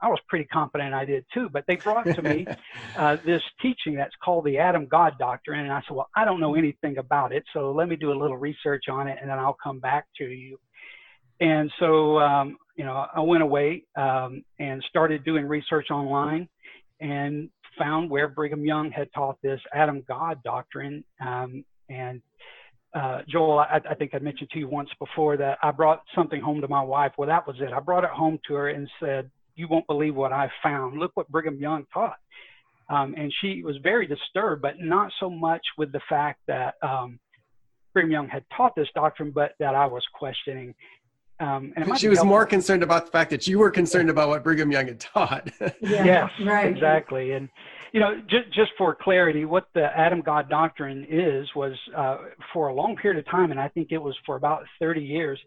I 0.02 0.08
was 0.08 0.20
pretty 0.28 0.46
confident 0.46 0.94
I 0.94 1.06
did 1.06 1.26
too. 1.34 1.50
But 1.50 1.66
they 1.68 1.76
brought 1.76 2.06
to 2.06 2.22
me 2.22 2.48
uh, 2.98 3.18
this 3.26 3.42
teaching 3.62 3.96
that's 3.96 4.16
called 4.24 4.46
the 4.46 4.58
Adam 4.58 4.88
God 4.88 5.20
Doctrine, 5.20 5.60
and 5.60 5.72
I 5.72 5.82
said, 5.82 5.96
"Well, 5.96 6.10
I 6.16 6.26
don't 6.26 6.40
know 6.40 6.56
anything 6.56 6.98
about 6.98 7.34
it, 7.34 7.44
so 7.54 7.72
let 7.72 7.88
me 7.90 7.98
do 7.98 8.12
a 8.12 8.18
little 8.18 8.38
research 8.38 8.86
on 8.90 9.08
it, 9.08 9.18
and 9.22 9.30
then 9.30 9.38
I'll 9.38 9.58
come 9.62 9.80
back 9.80 10.08
to 10.18 10.26
you." 10.26 10.58
And 11.42 11.72
so 11.80 12.20
um, 12.20 12.58
you 12.76 12.86
know, 12.86 13.06
I 13.14 13.20
went 13.20 13.44
away 13.44 13.84
um, 13.96 14.44
and 14.60 14.84
started 14.90 15.24
doing 15.24 15.46
research 15.46 15.92
online 15.92 16.48
and 17.00 17.50
found 17.78 18.10
where 18.10 18.28
Brigham 18.28 18.66
Young 18.66 18.92
had 18.92 19.08
taught 19.14 19.38
this 19.44 19.60
Adam 19.74 20.04
God 20.08 20.42
doctrine. 20.44 21.04
Um, 21.24 21.64
and 21.90 22.22
uh, 22.96 23.20
Joel, 23.30 23.60
I, 23.60 23.80
I, 23.90 23.94
think 23.96 24.16
I 24.16 24.20
mentioned 24.20 24.50
to 24.52 24.60
you 24.60 24.68
once 24.68 24.90
before 25.00 25.38
that 25.38 25.58
I 25.62 25.72
brought 25.72 26.02
something 26.16 26.42
home 26.42 26.62
to 26.62 26.68
my 26.68 26.82
wife. 26.82 27.12
Well, 27.18 27.28
that 27.28 27.46
was 27.46 27.56
it. 27.60 27.72
I 27.72 27.80
brought 27.80 28.04
it 28.04 28.10
home 28.10 28.40
to 28.48 28.56
her 28.56 28.70
and 28.70 28.90
said, 29.00 29.30
"You 29.56 29.68
won't 29.70 29.88
believe 29.88 30.16
what 30.16 30.34
I 30.34 30.50
found. 30.64 31.00
Look 31.00 31.12
what 31.14 31.30
Brigham 31.30 31.60
Young 31.60 31.86
taught." 31.94 32.18
Um, 32.90 33.14
and 33.18 33.32
she 33.42 33.64
was 33.64 33.78
very 33.84 34.08
disturbed, 34.08 34.62
but 34.62 34.80
not 34.80 35.12
so 35.20 35.30
much 35.30 35.62
with 35.78 35.92
the 35.92 36.02
fact 36.10 36.40
that 36.48 36.76
um, 36.82 37.20
Brigham 37.94 38.12
Young 38.12 38.28
had 38.28 38.44
taught 38.56 38.76
this 38.76 38.90
doctrine, 38.94 39.32
but 39.32 39.54
that 39.60 39.76
I 39.76 39.86
was 39.86 40.04
questioning. 40.14 40.74
Um, 41.42 41.74
and 41.76 41.98
she 41.98 42.08
was 42.08 42.24
more 42.24 42.46
concerned 42.46 42.84
about 42.84 43.08
the 43.08 43.12
fact 43.12 43.32
that 43.32 43.48
you 43.48 43.58
were 43.58 43.72
concerned 43.72 44.12
about 44.12 44.30
what 44.30 44.44
Brigham 44.44 44.72
Young 44.72 44.86
had 44.86 45.00
taught. 45.00 45.50
yeah, 45.60 45.72
yes, 45.82 46.30
right. 46.46 46.68
exactly. 46.68 47.32
And 47.32 47.50
you 47.94 48.00
know, 48.00 48.22
just 48.30 48.54
just 48.54 48.72
for 48.78 48.94
clarity, 48.94 49.46
what 49.46 49.66
the 49.74 49.86
Adam 49.98 50.22
God 50.22 50.50
doctrine 50.50 51.04
is 51.10 51.48
was 51.56 51.74
uh, 51.98 52.18
for 52.54 52.68
a 52.68 52.74
long 52.74 52.96
period 52.96 53.18
of 53.18 53.30
time, 53.30 53.50
and 53.50 53.60
I 53.60 53.70
think 53.70 53.92
it 53.92 53.98
was 53.98 54.16
for 54.24 54.36
about 54.36 54.66
30 54.80 55.02
years. 55.02 55.40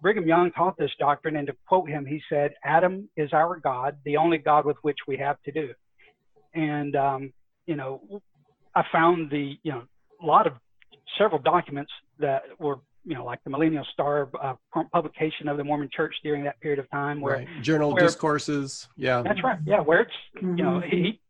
Brigham 0.00 0.24
Young 0.24 0.52
taught 0.52 0.78
this 0.78 0.92
doctrine, 1.00 1.34
and 1.34 1.48
to 1.48 1.54
quote 1.66 1.88
him, 1.88 2.06
he 2.06 2.22
said, 2.30 2.52
"Adam 2.64 3.08
is 3.16 3.32
our 3.32 3.58
God, 3.58 3.96
the 4.04 4.18
only 4.18 4.38
God 4.38 4.64
with 4.64 4.76
which 4.82 4.98
we 5.08 5.16
have 5.16 5.42
to 5.42 5.50
do." 5.50 5.74
And 6.54 6.94
um, 6.94 7.32
you 7.66 7.74
know, 7.74 8.22
I 8.76 8.84
found 8.92 9.30
the 9.30 9.58
you 9.64 9.72
know 9.72 9.82
a 10.22 10.24
lot 10.24 10.46
of 10.46 10.52
several 11.18 11.40
documents 11.42 11.90
that 12.20 12.42
were 12.60 12.78
you 13.10 13.16
know, 13.16 13.24
like 13.24 13.42
the 13.42 13.50
Millennial 13.50 13.84
Star 13.92 14.30
uh, 14.40 14.54
publication 14.92 15.48
of 15.48 15.56
the 15.56 15.64
Mormon 15.64 15.90
Church 15.92 16.14
during 16.22 16.44
that 16.44 16.60
period 16.60 16.78
of 16.78 16.88
time, 16.90 17.20
where 17.20 17.38
right. 17.38 17.48
journal 17.60 17.92
where, 17.92 18.04
discourses, 18.04 18.86
yeah, 18.96 19.20
that's 19.20 19.42
right, 19.42 19.58
yeah, 19.66 19.80
where 19.80 20.02
it's 20.02 20.12
mm-hmm. 20.36 20.56
you 20.56 20.62
know 20.62 20.80
he 20.80 21.20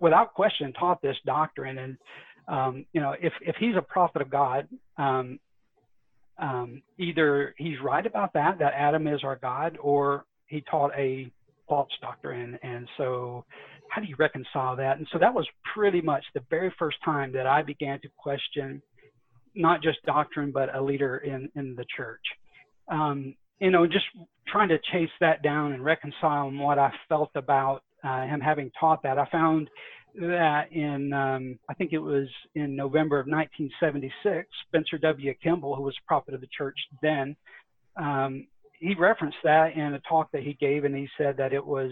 without 0.00 0.34
question 0.34 0.72
taught 0.72 1.00
this 1.00 1.16
doctrine, 1.24 1.78
and 1.78 1.96
um, 2.48 2.84
you 2.92 3.00
know 3.00 3.14
if 3.22 3.32
if 3.40 3.54
he's 3.60 3.76
a 3.76 3.82
prophet 3.82 4.20
of 4.20 4.30
God, 4.30 4.66
um, 4.96 5.38
um, 6.38 6.82
either 6.98 7.54
he's 7.56 7.80
right 7.84 8.04
about 8.04 8.32
that 8.32 8.58
that 8.58 8.72
Adam 8.74 9.06
is 9.06 9.22
our 9.22 9.36
God, 9.36 9.78
or 9.80 10.24
he 10.48 10.60
taught 10.68 10.90
a 10.96 11.30
false 11.68 11.92
doctrine, 12.02 12.58
and 12.64 12.88
so 12.96 13.44
how 13.90 14.02
do 14.02 14.08
you 14.08 14.16
reconcile 14.18 14.74
that? 14.74 14.98
And 14.98 15.06
so 15.12 15.20
that 15.20 15.32
was 15.32 15.46
pretty 15.72 16.00
much 16.00 16.24
the 16.34 16.42
very 16.50 16.74
first 16.80 16.96
time 17.04 17.30
that 17.34 17.46
I 17.46 17.62
began 17.62 18.00
to 18.00 18.08
question 18.18 18.82
not 19.54 19.82
just 19.82 20.04
doctrine, 20.04 20.50
but 20.52 20.74
a 20.74 20.80
leader 20.80 21.18
in, 21.18 21.48
in 21.54 21.74
the 21.74 21.84
church. 21.96 22.22
Um, 22.90 23.34
you 23.60 23.70
know, 23.70 23.86
just 23.86 24.06
trying 24.46 24.68
to 24.68 24.78
chase 24.92 25.10
that 25.20 25.42
down 25.42 25.72
and 25.72 25.84
reconcile 25.84 26.50
what 26.50 26.78
I 26.78 26.92
felt 27.08 27.30
about 27.34 27.82
uh, 28.04 28.22
him 28.22 28.40
having 28.40 28.70
taught 28.78 29.02
that. 29.02 29.18
I 29.18 29.28
found 29.30 29.68
that 30.14 30.72
in, 30.72 31.12
um, 31.12 31.58
I 31.68 31.74
think 31.74 31.92
it 31.92 31.98
was 31.98 32.28
in 32.54 32.76
November 32.76 33.18
of 33.18 33.26
1976, 33.26 34.48
Spencer 34.66 34.98
W. 34.98 35.34
Kimball, 35.42 35.76
who 35.76 35.82
was 35.82 35.94
prophet 36.06 36.34
of 36.34 36.40
the 36.40 36.48
church 36.56 36.76
then, 37.02 37.36
um, 37.96 38.46
he 38.80 38.94
referenced 38.94 39.38
that 39.44 39.74
in 39.74 39.94
a 39.94 40.00
talk 40.08 40.30
that 40.32 40.42
he 40.42 40.54
gave, 40.54 40.84
and 40.84 40.94
he 40.94 41.08
said 41.18 41.36
that 41.36 41.52
it 41.52 41.64
was 41.64 41.90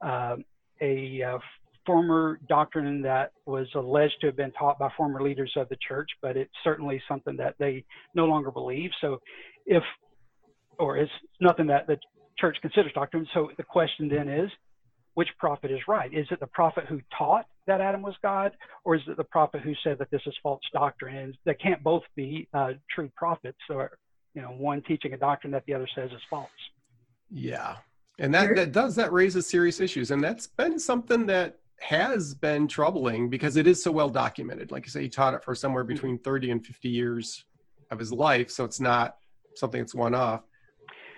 uh, 0.00 0.36
a 0.80 1.22
uh, 1.22 1.38
former 1.86 2.38
doctrine 2.48 3.02
that 3.02 3.32
was 3.46 3.66
alleged 3.74 4.14
to 4.20 4.28
have 4.28 4.36
been 4.36 4.52
taught 4.52 4.78
by 4.78 4.88
former 4.96 5.22
leaders 5.22 5.52
of 5.56 5.68
the 5.68 5.76
church, 5.86 6.08
but 6.20 6.36
it's 6.36 6.52
certainly 6.62 7.02
something 7.08 7.36
that 7.36 7.54
they 7.58 7.84
no 8.14 8.26
longer 8.26 8.50
believe. 8.50 8.90
So, 9.00 9.18
if, 9.66 9.82
or 10.78 10.96
it's 10.96 11.12
nothing 11.40 11.66
that 11.68 11.86
the 11.86 11.98
church 12.38 12.56
considers 12.62 12.92
doctrine. 12.92 13.26
So, 13.34 13.50
the 13.56 13.62
question 13.62 14.08
then 14.08 14.28
is, 14.28 14.50
which 15.14 15.28
prophet 15.38 15.70
is 15.70 15.80
right? 15.86 16.12
Is 16.12 16.26
it 16.30 16.40
the 16.40 16.46
prophet 16.46 16.84
who 16.88 17.00
taught 17.16 17.46
that 17.66 17.80
Adam 17.80 18.02
was 18.02 18.14
God, 18.22 18.52
or 18.84 18.96
is 18.96 19.02
it 19.06 19.16
the 19.16 19.24
prophet 19.24 19.60
who 19.60 19.74
said 19.84 19.98
that 19.98 20.10
this 20.10 20.22
is 20.26 20.34
false 20.42 20.62
doctrine? 20.72 21.16
And 21.16 21.36
they 21.44 21.54
can't 21.54 21.82
both 21.82 22.02
be 22.16 22.48
uh, 22.54 22.72
true 22.94 23.10
prophets, 23.16 23.58
or 23.68 23.98
you 24.34 24.40
know, 24.40 24.48
one 24.48 24.82
teaching 24.82 25.12
a 25.12 25.18
doctrine 25.18 25.52
that 25.52 25.64
the 25.66 25.74
other 25.74 25.88
says 25.94 26.10
is 26.10 26.20
false. 26.30 26.48
Yeah, 27.30 27.76
and 28.18 28.34
that 28.34 28.54
that 28.56 28.72
does 28.72 28.96
that 28.96 29.12
raises 29.12 29.46
serious 29.46 29.80
issues, 29.80 30.10
and 30.10 30.22
that's 30.22 30.46
been 30.46 30.78
something 30.78 31.26
that 31.26 31.58
has 31.82 32.34
been 32.34 32.68
troubling 32.68 33.28
because 33.28 33.56
it 33.56 33.66
is 33.66 33.82
so 33.82 33.90
well 33.90 34.08
documented. 34.08 34.70
Like 34.70 34.84
I 34.86 34.88
say, 34.88 35.02
he 35.02 35.08
taught 35.08 35.34
it 35.34 35.42
for 35.42 35.54
somewhere 35.54 35.82
mm-hmm. 35.82 35.94
between 35.94 36.18
30 36.18 36.52
and 36.52 36.66
50 36.66 36.88
years 36.88 37.44
of 37.90 37.98
his 37.98 38.12
life. 38.12 38.50
So 38.50 38.64
it's 38.64 38.80
not 38.80 39.16
something 39.56 39.80
that's 39.80 39.94
one 39.94 40.14
off. 40.14 40.42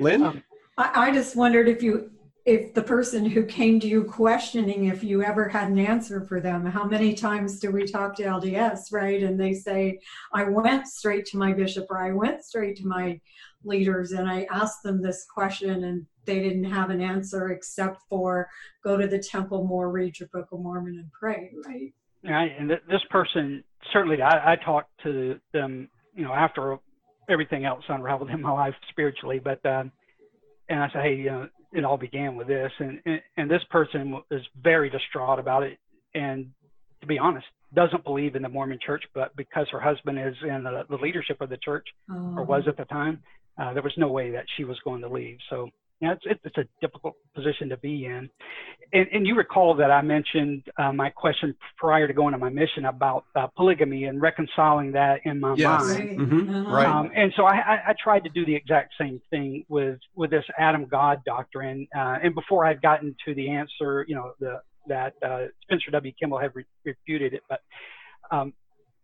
Lynn? 0.01 0.23
Um, 0.23 0.43
I, 0.79 1.09
I 1.09 1.13
just 1.13 1.37
wondered 1.37 1.69
if 1.69 1.83
you, 1.83 2.11
if 2.47 2.75
the 2.75 2.83
person 2.83 3.25
who 3.25 3.45
came 3.45 3.79
to 3.81 3.87
you 3.87 4.05
questioning 4.05 4.87
if 4.87 5.05
you 5.05 5.23
ever 5.23 5.49
had 5.49 5.69
an 5.69 5.79
answer 5.79 6.23
for 6.23 6.41
them, 6.41 6.67
how 6.67 6.85
many 6.85 7.15
times 7.15 7.61
do 7.61 7.71
we 7.71 7.87
talk 7.87 8.17
to 8.17 8.23
LDS, 8.23 8.93
right? 8.93 9.23
And 9.23 9.39
they 9.39 9.55
say, 9.55 9.99
I 10.33 10.45
went 10.45 10.89
straight 10.89 11.27
to 11.27 11.39
my 11.39 11.53
bishop 11.53 11.87
or 11.91 11.99
I 11.99 12.13
went 12.13 12.43
straight 12.43 12.77
to 12.77 12.87
my 12.87 13.21
leaders 13.65 14.13
and 14.13 14.29
I 14.29 14.47
asked 14.53 14.83
them 14.83 15.03
this 15.03 15.27
question 15.33 15.85
and 15.85 16.07
they 16.25 16.41
didn't 16.41 16.65
have 16.65 16.91
an 16.91 17.01
answer 17.01 17.51
except 17.51 18.03
for 18.09 18.49
go 18.83 18.97
to 18.97 19.07
the 19.07 19.19
temple 19.19 19.65
more, 19.65 19.91
read 19.91 20.19
your 20.19 20.29
Book 20.33 20.49
of 20.53 20.61
Mormon, 20.61 20.99
and 20.99 21.11
pray, 21.13 21.53
right? 21.67 21.93
Right, 22.25 22.53
and 22.59 22.71
th- 22.71 22.83
this 22.89 23.03
person 23.11 23.63
certainly, 23.93 24.23
I, 24.23 24.53
I 24.53 24.57
talked 24.57 24.91
to 25.03 25.39
them, 25.53 25.89
you 26.15 26.25
know, 26.25 26.33
after 26.33 26.79
everything 27.29 27.65
else 27.65 27.85
unraveled 27.89 28.31
in 28.31 28.41
my 28.41 28.53
life 28.53 28.75
spiritually, 28.91 29.41
but 29.43 29.65
um, 29.67 29.93
and 30.69 30.81
I 30.81 30.89
said, 30.93 31.03
hey, 31.03 31.17
you 31.17 31.27
know, 31.27 31.49
it 31.73 31.85
all 31.85 31.99
began 31.99 32.37
with 32.37 32.47
this, 32.47 32.73
and, 32.79 33.01
and 33.05 33.21
and 33.37 33.51
this 33.51 33.63
person 33.71 34.13
was 34.31 34.41
very 34.63 34.91
distraught 34.91 35.39
about 35.39 35.63
it, 35.63 35.79
and 36.15 36.51
to 37.01 37.07
be 37.07 37.19
honest, 37.19 37.47
doesn't 37.75 38.05
believe 38.05 38.37
in 38.37 38.43
the 38.43 38.49
Mormon 38.49 38.79
Church, 38.85 39.05
but 39.15 39.35
because 39.37 39.67
her 39.71 39.81
husband 39.81 40.19
is 40.19 40.35
in 40.43 40.63
the, 40.63 40.85
the 40.89 40.97
leadership 40.97 41.41
of 41.41 41.51
the 41.51 41.59
church, 41.59 41.87
oh. 42.11 42.35
or 42.37 42.45
was 42.45 42.65
at 42.69 42.77
the 42.77 42.85
time, 42.85 43.21
uh, 43.59 43.73
there 43.73 43.83
was 43.83 43.95
no 43.97 44.09
way 44.09 44.31
that 44.33 44.45
she 44.57 44.65
was 44.65 44.79
going 44.85 45.01
to 45.03 45.09
leave. 45.09 45.39
So 45.51 45.69
you 46.01 46.09
know, 46.09 46.17
it's, 46.25 46.41
it's 46.45 46.59
a 46.59 46.65
difficult 46.81 47.15
position 47.35 47.69
to 47.69 47.77
be 47.77 48.07
in. 48.07 48.29
And, 48.93 49.07
and 49.13 49.27
you 49.27 49.35
recall 49.35 49.75
that 49.77 49.91
I 49.91 50.03
mentioned 50.03 50.65
uh, 50.77 50.93
my 50.93 51.09
question 51.11 51.55
prior 51.79 52.07
to 52.07 52.13
going 52.13 52.33
to 52.33 52.39
my 52.39 52.51
mission 52.51 52.85
about 52.87 53.25
uh, 53.35 53.47
polygamy 53.57 54.05
and 54.05 54.21
reconciling 54.21 54.93
that 54.93 55.21
in 55.25 55.41
my 55.41 55.55
yes. 55.57 55.81
mind. 55.81 56.19
Mm-hmm. 56.19 56.67
Right. 56.67 56.87
Um, 56.87 57.11
and 57.15 57.33
so 57.37 57.45
I, 57.45 57.55
I, 57.55 57.75
I, 57.89 57.95
tried 58.03 58.25
to 58.25 58.31
do 58.31 58.45
the 58.45 58.55
exact 58.55 58.95
same 59.01 59.21
thing 59.31 59.65
with, 59.69 59.99
with 60.15 60.31
this 60.31 60.45
Adam 60.59 60.87
God 60.87 61.23
doctrine. 61.25 61.87
Uh, 61.97 62.19
and 62.23 62.35
before 62.35 62.67
I'd 62.67 62.83
gotten 62.83 63.15
to 63.27 63.35
the 63.35 63.51
answer, 63.51 64.05
you 64.09 64.15
know, 64.15 64.33
the, 64.41 64.61
that 64.87 65.15
uh, 65.25 65.47
Spencer 65.63 65.91
W. 65.93 66.13
Kimball 66.21 66.39
had 66.39 66.55
re- 66.55 66.67
refuted 66.85 67.33
it, 67.35 67.43
but 67.49 67.61
um, 68.31 68.53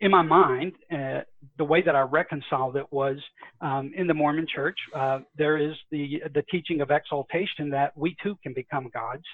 in 0.01 0.11
my 0.11 0.23
mind, 0.23 0.73
uh, 0.91 1.21
the 1.59 1.65
way 1.65 1.83
that 1.83 1.95
I 1.95 2.01
reconciled 2.01 2.77
it 2.77 2.87
was 2.91 3.19
um, 3.61 3.93
in 3.95 4.07
the 4.07 4.15
Mormon 4.15 4.47
Church. 4.53 4.79
Uh, 4.95 5.21
there 5.37 5.59
is 5.59 5.75
the 5.91 6.23
the 6.35 6.43
teaching 6.51 6.81
of 6.81 6.91
exaltation 6.91 7.71
that 7.71 7.97
we 7.97 8.17
too 8.23 8.37
can 8.43 8.55
become 8.55 8.91
gods. 8.93 9.25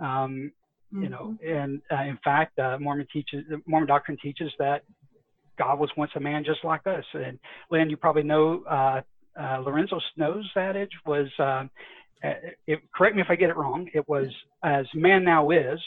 Um, 0.00 0.52
mm-hmm. 0.92 1.04
You 1.04 1.08
know, 1.10 1.36
mm-hmm. 1.42 1.56
and 1.56 1.82
uh, 1.92 2.04
in 2.04 2.18
fact, 2.24 2.58
uh, 2.58 2.78
Mormon 2.80 3.06
teaches 3.12 3.44
Mormon 3.66 3.88
doctrine 3.88 4.18
teaches 4.20 4.52
that 4.58 4.82
God 5.58 5.78
was 5.78 5.90
once 5.96 6.10
a 6.16 6.20
man 6.20 6.44
just 6.44 6.64
like 6.64 6.86
us. 6.86 7.04
And 7.14 7.38
Lynn, 7.70 7.88
you 7.88 7.96
probably 7.96 8.24
know 8.24 8.64
uh, 8.68 9.00
uh, 9.40 9.58
Lorenzo 9.58 10.00
Snow's 10.14 10.50
adage 10.56 10.92
was. 11.06 11.28
Um, 11.38 11.70
it, 12.66 12.80
correct 12.94 13.16
me 13.16 13.22
if 13.22 13.28
I 13.30 13.34
get 13.34 13.48
it 13.48 13.56
wrong. 13.56 13.88
It 13.94 14.06
was 14.06 14.26
as 14.62 14.84
man 14.92 15.24
now 15.24 15.48
is, 15.48 15.80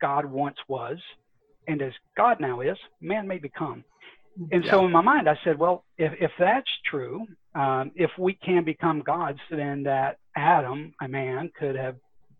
God 0.00 0.24
once 0.24 0.56
was 0.66 0.96
and 1.68 1.82
as 1.82 1.92
God 2.16 2.40
now 2.40 2.60
is, 2.60 2.78
man 3.00 3.26
may 3.26 3.38
become. 3.38 3.84
And 4.50 4.64
yeah. 4.64 4.70
so 4.70 4.84
in 4.84 4.92
my 4.92 5.00
mind, 5.00 5.28
I 5.28 5.38
said, 5.44 5.58
well, 5.58 5.84
if, 5.96 6.12
if 6.20 6.32
that's 6.38 6.70
true, 6.90 7.24
um, 7.54 7.92
if 7.94 8.10
we 8.18 8.34
can 8.34 8.64
become 8.64 9.00
gods, 9.00 9.38
then 9.50 9.84
that 9.84 10.18
Adam, 10.36 10.92
a 11.00 11.06
man, 11.06 11.50
could 11.58 11.76
have 11.76 11.96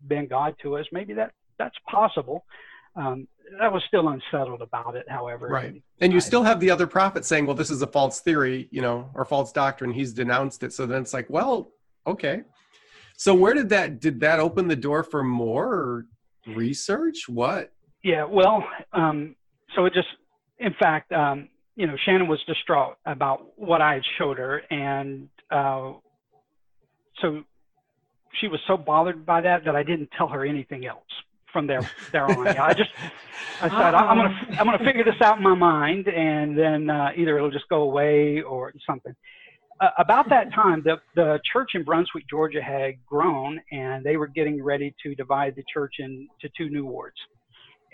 been 0.09 0.27
God 0.27 0.57
to 0.63 0.77
us. 0.77 0.87
Maybe 0.91 1.15
that 1.15 1.31
that's 1.59 1.77
possible. 1.89 2.45
Um, 2.97 3.29
I 3.61 3.69
was 3.69 3.83
still 3.87 4.09
unsettled 4.09 4.63
about 4.63 4.97
it, 4.97 5.09
however. 5.09 5.49
Right. 5.49 5.83
And 6.01 6.13
you 6.13 6.19
I, 6.19 6.21
still 6.21 6.43
have 6.43 6.61
the 6.61 6.71
other 6.71 6.87
prophet 6.87 7.25
saying, 7.25 7.47
well, 7.47 7.55
this 7.55 7.71
is 7.71 7.83
a 7.83 7.87
false 7.87 8.21
theory, 8.21 8.69
you 8.71 8.81
know, 8.81 9.11
or 9.15 9.25
false 9.25 9.53
doctrine. 9.53 9.93
He's 9.93 10.13
denounced 10.13 10.63
it. 10.63 10.73
So 10.73 10.87
then 10.87 11.03
it's 11.03 11.13
like, 11.13 11.29
well, 11.29 11.71
okay. 12.07 12.43
So 13.17 13.35
where 13.35 13.55
did 13.55 13.69
that, 13.69 14.01
did 14.01 14.21
that 14.21 14.41
open 14.41 14.67
the 14.67 14.77
door 14.77 15.05
for 15.05 15.23
more 15.23 16.07
research? 16.47 17.29
What? 17.29 17.73
Yeah, 18.05 18.25
well, 18.25 18.63
um, 18.93 19.35
so 19.75 19.87
it 19.87 19.95
just, 19.95 20.09
in 20.59 20.75
fact, 20.79 21.11
um, 21.11 21.49
you 21.75 21.87
know, 21.87 21.97
Shannon 22.05 22.29
was 22.29 22.39
distraught 22.47 22.99
about 23.07 23.59
what 23.59 23.81
I 23.81 23.95
had 23.95 24.03
showed 24.19 24.37
her, 24.37 24.59
and 24.71 25.31
uh, 25.51 25.95
so 27.23 27.43
she 28.41 28.49
was 28.49 28.61
so 28.67 28.77
bothered 28.77 29.25
by 29.25 29.41
that 29.41 29.65
that 29.65 29.75
I 29.75 29.83
didn't 29.83 30.11
tell 30.19 30.29
her 30.29 30.45
anything 30.45 30.85
else 30.87 31.01
from 31.51 31.67
there 31.67 31.89
there 32.13 32.27
on. 32.27 32.47
I 32.47 32.75
just 32.75 32.91
I 33.63 33.71
said 33.71 33.95
I'm 33.95 34.19
gonna 34.19 34.47
I'm 34.59 34.67
gonna 34.67 34.85
figure 34.85 35.05
this 35.05 35.21
out 35.23 35.39
in 35.39 35.43
my 35.43 35.55
mind, 35.55 36.07
and 36.07 36.59
then 36.59 36.91
uh, 36.91 37.13
either 37.17 37.39
it'll 37.39 37.51
just 37.51 37.69
go 37.71 37.83
away 37.83 38.43
or 38.43 38.73
something. 38.87 39.15
Uh, 39.81 39.89
about 39.97 40.29
that 40.29 40.53
time, 40.53 40.83
the 40.85 41.01
the 41.15 41.41
church 41.51 41.71
in 41.75 41.85
Brunswick, 41.85 42.25
Georgia, 42.29 42.63
had 42.63 42.95
grown, 43.07 43.61
and 43.73 44.05
they 44.05 44.19
were 44.19 44.27
getting 44.27 44.63
ready 44.63 44.95
to 45.03 45.15
divide 45.15 45.57
the 45.57 45.65
church 45.73 45.95
into 46.01 46.51
two 46.55 46.69
new 46.69 46.85
wards. 46.85 47.17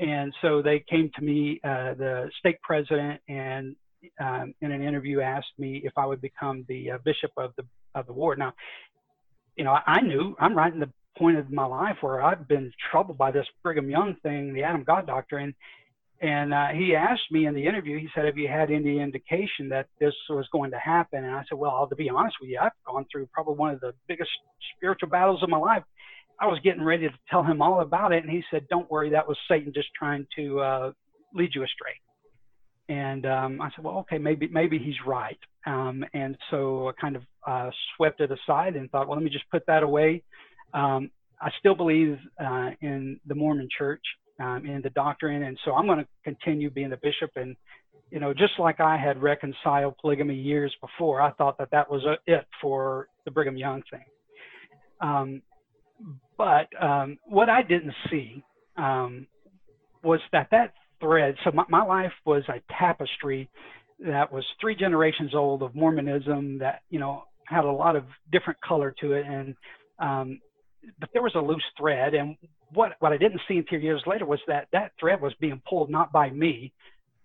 And 0.01 0.35
so 0.41 0.63
they 0.63 0.83
came 0.89 1.11
to 1.17 1.23
me, 1.23 1.61
uh, 1.63 1.95
the 1.95 2.31
stake 2.39 2.61
president, 2.63 3.21
and 3.29 3.77
um, 4.19 4.55
in 4.63 4.73
an 4.73 4.83
interview 4.83 5.21
asked 5.21 5.53
me 5.59 5.83
if 5.85 5.93
I 5.97 6.07
would 6.07 6.23
become 6.23 6.65
the 6.69 6.93
uh, 6.93 6.99
bishop 7.05 7.33
of 7.37 7.53
the 7.57 7.65
of 7.95 8.07
the 8.07 8.13
ward. 8.13 8.39
Now, 8.39 8.55
you 9.57 9.65
know, 9.65 9.73
I, 9.73 9.83
I 9.87 10.01
knew 10.01 10.35
I'm 10.39 10.57
right 10.57 10.73
in 10.73 10.81
the 10.81 10.91
point 11.19 11.37
of 11.37 11.51
my 11.51 11.67
life 11.67 11.97
where 12.01 12.23
I've 12.23 12.49
been 12.49 12.73
troubled 12.91 13.19
by 13.19 13.31
this 13.31 13.47
Brigham 13.63 13.91
Young 13.91 14.17
thing, 14.23 14.55
the 14.55 14.63
Adam 14.63 14.85
God 14.85 15.07
doctrine, 15.07 15.55
and 16.23 16.53
uh, 16.53 16.69
he 16.69 16.95
asked 16.95 17.31
me 17.31 17.47
in 17.47 17.55
the 17.55 17.67
interview, 17.67 17.99
he 17.99 18.09
said, 18.15 18.27
Have 18.27 18.37
you 18.37 18.47
had 18.47 18.71
any 18.71 19.01
indication 19.01 19.71
that 19.71 19.87
this 20.01 20.13
was 20.29 20.47
going 20.53 20.71
to 20.73 20.79
happen? 20.79 21.25
And 21.25 21.35
I 21.35 21.43
said, 21.49 21.57
Well, 21.57 21.87
to 21.89 21.97
be 21.97 22.11
honest 22.11 22.37
with 22.41 22.51
you, 22.51 22.59
I've 22.61 22.73
gone 22.87 23.07
through 23.11 23.29
probably 23.33 23.55
one 23.55 23.73
of 23.73 23.81
the 23.81 23.95
biggest 24.07 24.31
spiritual 24.77 25.09
battles 25.09 25.43
of 25.43 25.49
my 25.49 25.57
life. 25.57 25.83
I 26.41 26.47
was 26.47 26.59
getting 26.65 26.83
ready 26.83 27.07
to 27.07 27.15
tell 27.31 27.43
him 27.43 27.61
all 27.61 27.81
about 27.81 28.13
it. 28.13 28.23
And 28.25 28.33
he 28.33 28.43
said, 28.51 28.67
Don't 28.69 28.91
worry, 28.91 29.11
that 29.11 29.29
was 29.29 29.37
Satan 29.49 29.73
just 29.75 29.89
trying 29.97 30.27
to 30.37 30.61
uh, 30.61 30.93
lead 31.35 31.51
you 31.55 31.63
astray. 31.63 31.93
And 32.89 33.27
um, 33.27 33.61
I 33.61 33.71
said, 33.75 33.85
Well, 33.85 33.99
okay, 33.99 34.19
maybe, 34.19 34.49
maybe 34.51 34.79
he's 34.79 34.95
right. 35.07 35.39
Um, 35.67 36.05
and 36.15 36.37
so 36.51 36.89
I 36.89 36.93
kind 37.01 37.17
of 37.17 37.23
uh, 37.47 37.71
swept 37.97 38.21
it 38.21 38.31
aside 38.33 38.77
and 38.77 38.91
thought, 38.91 39.07
Well, 39.07 39.17
let 39.17 39.25
me 39.25 39.31
just 39.31 39.49
put 39.51 39.65
that 39.67 39.83
away. 39.83 40.23
Um, 40.73 41.11
I 41.43 41.51
still 41.59 41.75
believe 41.75 42.19
uh, 42.43 42.71
in 42.81 43.19
the 43.27 43.35
Mormon 43.35 43.69
church 43.77 44.03
um, 44.41 44.65
in 44.67 44.81
the 44.83 44.91
doctrine. 44.91 45.43
And 45.45 45.59
so 45.65 45.73
I'm 45.73 45.87
going 45.87 45.99
to 45.99 46.07
continue 46.25 46.71
being 46.71 46.93
a 46.93 46.97
bishop. 46.97 47.31
And, 47.37 47.57
you 48.11 48.19
know, 48.19 48.33
just 48.33 48.53
like 48.59 48.81
I 48.81 48.97
had 48.97 49.23
reconciled 49.23 49.95
polygamy 50.01 50.35
years 50.35 50.75
before, 50.81 51.21
I 51.21 51.33
thought 51.33 51.59
that 51.59 51.71
that 51.73 51.91
was 51.91 52.05
a, 52.05 52.17
it 52.27 52.47
for 52.61 53.09
the 53.25 53.31
Brigham 53.31 53.57
Young 53.57 53.83
thing. 53.91 54.05
Um, 55.01 55.43
but 56.41 56.83
um, 56.83 57.19
what 57.27 57.51
I 57.51 57.61
didn't 57.61 57.93
see 58.11 58.43
um, 58.79 59.27
was 60.03 60.21
that 60.33 60.49
that 60.53 60.73
thread, 60.99 61.35
so 61.45 61.51
my, 61.53 61.65
my 61.69 61.85
life 61.85 62.13
was 62.25 62.43
a 62.49 62.63
tapestry 62.79 63.51
that 63.99 64.33
was 64.33 64.43
three 64.59 64.75
generations 64.75 65.35
old 65.35 65.63
of 65.63 65.75
Mormonism 65.75 66.61
that, 66.61 66.81
you 66.89 66.99
know, 66.99 67.25
had 67.45 67.67
a 67.67 67.71
lot 67.71 67.95
of 67.95 68.05
different 68.33 68.59
color 68.63 68.95
to 69.03 69.13
it. 69.13 69.27
And, 69.27 69.55
um, 69.99 70.41
but 70.99 71.11
there 71.13 71.21
was 71.21 71.35
a 71.35 71.41
loose 71.41 71.63
thread. 71.79 72.15
And 72.15 72.37
what 72.73 72.93
what 73.01 73.13
I 73.13 73.19
didn't 73.19 73.43
see 73.47 73.59
until 73.59 73.81
years 73.81 74.03
later 74.07 74.25
was 74.25 74.41
that 74.47 74.69
that 74.73 74.93
thread 74.99 75.21
was 75.21 75.35
being 75.41 75.61
pulled 75.69 75.91
not 75.91 76.11
by 76.11 76.31
me, 76.31 76.73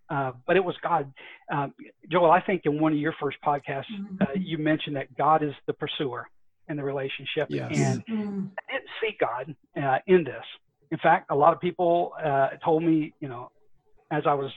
uh, 0.10 0.34
but 0.46 0.58
it 0.58 0.66
was 0.66 0.76
God. 0.84 1.14
Uh, 1.50 1.68
Joel, 2.12 2.32
I 2.32 2.42
think 2.42 2.64
in 2.66 2.82
one 2.82 2.92
of 2.92 3.00
your 3.00 3.16
first 3.22 3.38
podcasts, 3.46 3.86
uh, 4.20 4.26
mm-hmm. 4.26 4.42
you 4.42 4.58
mentioned 4.58 4.98
that 4.98 5.16
God 5.18 5.42
is 5.42 5.54
the 5.68 5.74
pursuer 5.74 6.28
in 6.70 6.78
the 6.78 6.84
relationship, 6.84 7.48
yes. 7.50 7.72
and 7.78 8.06
mm-hmm. 8.06 8.46
I 8.58 8.74
didn't 8.74 8.90
see 9.02 9.18
God 9.20 9.56
uh, 9.82 10.00
in 10.08 10.24
this. 10.24 10.44
In 10.92 10.98
fact, 11.00 11.28
a 11.30 11.36
lot 11.36 11.54
of 11.54 11.60
people 11.60 12.14
uh, 12.24 12.50
told 12.64 12.84
me, 12.84 13.14
you 13.20 13.28
know, 13.28 13.52
as 14.12 14.24
I 14.26 14.34
was 14.34 14.52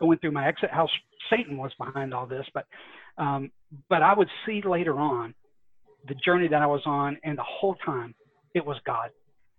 going 0.00 0.18
through 0.18 0.32
my 0.32 0.46
exit, 0.46 0.70
how 0.72 0.88
Satan 1.30 1.56
was 1.56 1.72
behind 1.78 2.14
all 2.14 2.26
this, 2.26 2.46
but 2.54 2.66
um, 3.16 3.50
but 3.88 4.02
I 4.02 4.14
would 4.14 4.28
see 4.44 4.62
later 4.62 4.98
on 4.98 5.34
the 6.06 6.14
journey 6.14 6.48
that 6.48 6.62
I 6.62 6.66
was 6.66 6.82
on, 6.84 7.18
and 7.22 7.38
the 7.38 7.44
whole 7.44 7.76
time 7.76 8.14
it 8.54 8.64
was 8.64 8.76
God. 8.84 9.10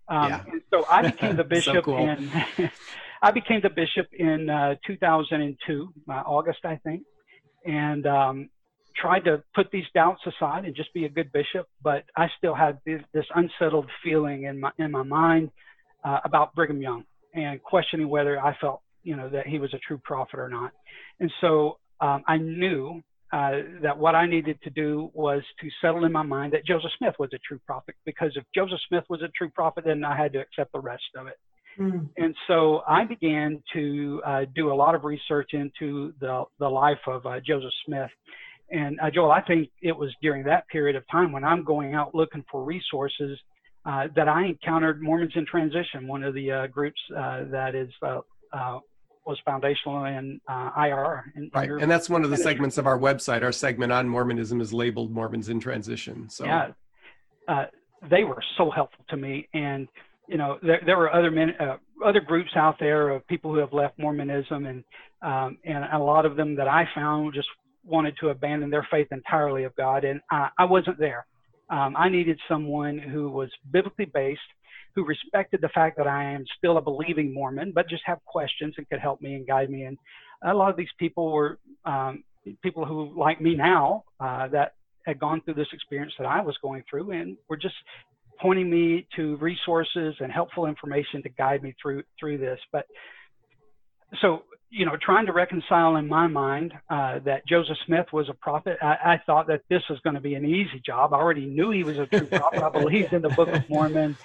Um, 0.08 0.28
yeah. 0.28 0.44
So 0.70 0.86
I 0.90 1.02
became 1.02 1.36
the 1.36 1.44
bishop 1.54 1.74
so 1.74 1.82
cool. 1.82 1.98
in 1.98 2.30
I 3.22 3.30
became 3.30 3.60
the 3.60 3.70
bishop 3.70 4.08
in 4.12 4.50
uh, 4.50 4.74
2002, 4.86 5.92
uh, 6.08 6.12
August, 6.12 6.60
I 6.64 6.76
think, 6.76 7.02
and 7.64 8.06
um, 8.06 8.50
tried 9.00 9.20
to 9.20 9.42
put 9.54 9.70
these 9.70 9.84
doubts 9.94 10.20
aside 10.26 10.64
and 10.64 10.74
just 10.74 10.92
be 10.94 11.04
a 11.04 11.08
good 11.08 11.30
bishop. 11.32 11.68
But 11.82 12.04
I 12.16 12.26
still 12.38 12.54
had 12.54 12.78
this, 12.86 13.00
this 13.12 13.26
unsettled 13.34 13.90
feeling 14.02 14.44
in 14.44 14.60
my 14.60 14.70
in 14.78 14.90
my 14.90 15.02
mind 15.02 15.50
uh, 16.04 16.20
about 16.24 16.54
Brigham 16.54 16.80
Young 16.80 17.04
and 17.34 17.62
questioning 17.62 18.08
whether 18.08 18.40
I 18.40 18.56
felt 18.60 18.80
you 19.02 19.16
know 19.16 19.28
that 19.28 19.46
he 19.46 19.58
was 19.58 19.72
a 19.74 19.78
true 19.78 20.00
prophet 20.02 20.38
or 20.38 20.48
not. 20.48 20.72
And 21.20 21.30
so 21.40 21.78
um, 22.00 22.22
I 22.26 22.36
knew 22.38 23.02
uh, 23.32 23.52
that 23.82 23.98
what 23.98 24.14
I 24.14 24.26
needed 24.26 24.58
to 24.62 24.70
do 24.70 25.10
was 25.12 25.42
to 25.60 25.68
settle 25.80 26.04
in 26.04 26.12
my 26.12 26.22
mind 26.22 26.52
that 26.52 26.64
Joseph 26.64 26.90
Smith 26.98 27.14
was 27.18 27.30
a 27.34 27.38
true 27.38 27.60
prophet, 27.66 27.94
because 28.04 28.32
if 28.36 28.44
Joseph 28.54 28.78
Smith 28.88 29.04
was 29.08 29.20
a 29.22 29.28
true 29.36 29.50
prophet, 29.50 29.84
then 29.84 30.04
I 30.04 30.16
had 30.16 30.32
to 30.34 30.40
accept 30.40 30.72
the 30.72 30.80
rest 30.80 31.02
of 31.16 31.26
it. 31.26 31.38
Mm. 31.78 32.08
And 32.16 32.34
so 32.46 32.82
I 32.88 33.04
began 33.04 33.62
to 33.74 34.22
uh, 34.24 34.40
do 34.54 34.72
a 34.72 34.74
lot 34.74 34.94
of 34.94 35.04
research 35.04 35.50
into 35.52 36.14
the, 36.20 36.44
the 36.58 36.68
life 36.68 36.98
of 37.06 37.26
uh, 37.26 37.40
Joseph 37.44 37.72
Smith. 37.84 38.10
And 38.70 38.98
uh, 39.00 39.10
Joel, 39.10 39.30
I 39.30 39.42
think 39.42 39.70
it 39.80 39.96
was 39.96 40.12
during 40.20 40.44
that 40.44 40.66
period 40.68 40.96
of 40.96 41.04
time 41.10 41.32
when 41.32 41.44
I'm 41.44 41.64
going 41.64 41.94
out 41.94 42.14
looking 42.14 42.44
for 42.50 42.64
resources 42.64 43.38
uh, 43.84 44.08
that 44.16 44.28
I 44.28 44.46
encountered 44.46 45.00
Mormons 45.00 45.32
in 45.36 45.46
Transition, 45.46 46.08
one 46.08 46.24
of 46.24 46.34
the 46.34 46.50
uh, 46.50 46.66
groups 46.66 47.00
that 47.10 47.74
is 47.74 47.90
was 49.26 49.38
foundational 49.44 50.04
in 50.04 50.40
uh, 50.48 50.70
IR. 50.76 51.32
In, 51.34 51.50
right, 51.52 51.68
and 51.68 51.90
that's 51.90 52.08
one 52.08 52.24
of 52.24 52.30
the 52.30 52.36
segments 52.36 52.78
of 52.78 52.86
our 52.86 52.98
website. 52.98 53.42
Our 53.42 53.52
segment 53.52 53.92
on 53.92 54.08
Mormonism 54.08 54.60
is 54.60 54.72
labeled 54.72 55.10
"Mormons 55.10 55.48
in 55.48 55.60
Transition." 55.60 56.30
So 56.30 56.44
yeah, 56.44 56.68
uh, 57.48 57.66
they 58.08 58.24
were 58.24 58.42
so 58.56 58.70
helpful 58.70 59.04
to 59.10 59.16
me, 59.16 59.48
and 59.52 59.88
you 60.28 60.38
know 60.38 60.58
there, 60.62 60.80
there 60.86 60.96
were 60.96 61.12
other 61.12 61.30
men, 61.30 61.54
uh, 61.58 61.76
other 62.04 62.20
groups 62.20 62.50
out 62.54 62.76
there 62.78 63.10
of 63.10 63.26
people 63.26 63.52
who 63.52 63.58
have 63.58 63.72
left 63.72 63.98
Mormonism, 63.98 64.66
and 64.66 64.84
um, 65.22 65.58
and 65.64 65.84
a 65.92 65.98
lot 65.98 66.24
of 66.24 66.36
them 66.36 66.54
that 66.56 66.68
I 66.68 66.88
found 66.94 67.34
just 67.34 67.48
wanted 67.86 68.16
to 68.20 68.28
abandon 68.30 68.70
their 68.70 68.86
faith 68.90 69.08
entirely 69.10 69.64
of 69.64 69.74
God, 69.76 70.04
and 70.04 70.20
I, 70.30 70.48
I 70.58 70.64
wasn't 70.64 70.98
there. 70.98 71.26
Um, 71.70 71.94
I 71.96 72.08
needed 72.08 72.38
someone 72.48 72.98
who 72.98 73.30
was 73.30 73.50
biblically 73.72 74.06
based 74.06 74.40
who 74.96 75.04
respected 75.04 75.60
the 75.60 75.68
fact 75.68 75.98
that 75.98 76.06
I 76.06 76.24
am 76.24 76.44
still 76.56 76.78
a 76.78 76.80
believing 76.80 77.32
Mormon, 77.32 77.70
but 77.72 77.88
just 77.88 78.02
have 78.06 78.18
questions 78.24 78.74
and 78.78 78.88
could 78.88 78.98
help 78.98 79.20
me 79.20 79.34
and 79.34 79.46
guide 79.46 79.68
me. 79.68 79.82
And 79.82 79.98
a 80.42 80.54
lot 80.54 80.70
of 80.70 80.76
these 80.76 80.88
people 80.98 81.30
were 81.30 81.58
um, 81.84 82.24
people 82.62 82.86
who, 82.86 83.12
like 83.16 83.40
me 83.40 83.54
now, 83.54 84.04
uh, 84.18 84.48
that 84.48 84.72
had 85.04 85.20
gone 85.20 85.42
through 85.42 85.54
this 85.54 85.68
experience 85.72 86.14
that 86.18 86.26
I 86.26 86.40
was 86.40 86.56
going 86.62 86.82
through, 86.88 87.12
and 87.12 87.36
were 87.48 87.58
just 87.58 87.74
pointing 88.40 88.70
me 88.70 89.06
to 89.16 89.36
resources 89.36 90.14
and 90.20 90.32
helpful 90.32 90.66
information 90.66 91.22
to 91.22 91.28
guide 91.28 91.62
me 91.62 91.74
through 91.80 92.02
through 92.18 92.38
this. 92.38 92.58
But 92.72 92.86
so 94.20 94.44
you 94.70 94.84
know, 94.84 94.96
trying 95.00 95.26
to 95.26 95.32
reconcile 95.32 95.96
in 95.96 96.08
my 96.08 96.26
mind 96.26 96.72
uh, 96.90 97.20
that 97.20 97.46
Joseph 97.46 97.76
Smith 97.86 98.06
was 98.12 98.28
a 98.28 98.34
prophet, 98.34 98.78
I, 98.82 98.96
I 99.04 99.20
thought 99.24 99.46
that 99.46 99.62
this 99.70 99.82
was 99.88 99.98
going 100.00 100.14
to 100.14 100.20
be 100.20 100.34
an 100.34 100.44
easy 100.44 100.82
job. 100.84 101.12
I 101.12 101.16
already 101.16 101.46
knew 101.46 101.70
he 101.70 101.84
was 101.84 101.98
a 101.98 102.06
true 102.06 102.26
prophet. 102.26 102.62
I 102.62 102.68
believed 102.70 103.12
in 103.12 103.22
the 103.22 103.28
Book 103.28 103.48
of 103.48 103.62
Mormon. 103.70 104.16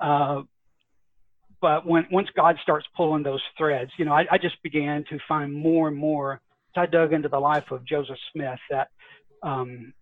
Uh, 0.00 0.42
but 1.60 1.86
when 1.86 2.06
once 2.10 2.28
God 2.36 2.56
starts 2.62 2.86
pulling 2.96 3.22
those 3.22 3.42
threads, 3.56 3.90
you 3.98 4.04
know, 4.04 4.12
I, 4.12 4.26
I, 4.30 4.38
just 4.38 4.62
began 4.62 5.04
to 5.08 5.18
find 5.26 5.52
more 5.52 5.88
and 5.88 5.96
more. 5.96 6.40
As 6.76 6.82
I 6.82 6.86
dug 6.86 7.14
into 7.14 7.30
the 7.30 7.38
life 7.38 7.70
of 7.70 7.84
Joseph 7.86 8.18
Smith, 8.32 8.58
that 8.70 8.88
um, 9.42 9.94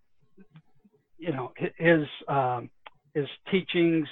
you 1.17 1.33
know 1.33 1.53
his 1.79 2.07
um, 2.29 2.71
his 3.15 3.29
teachings, 3.51 4.09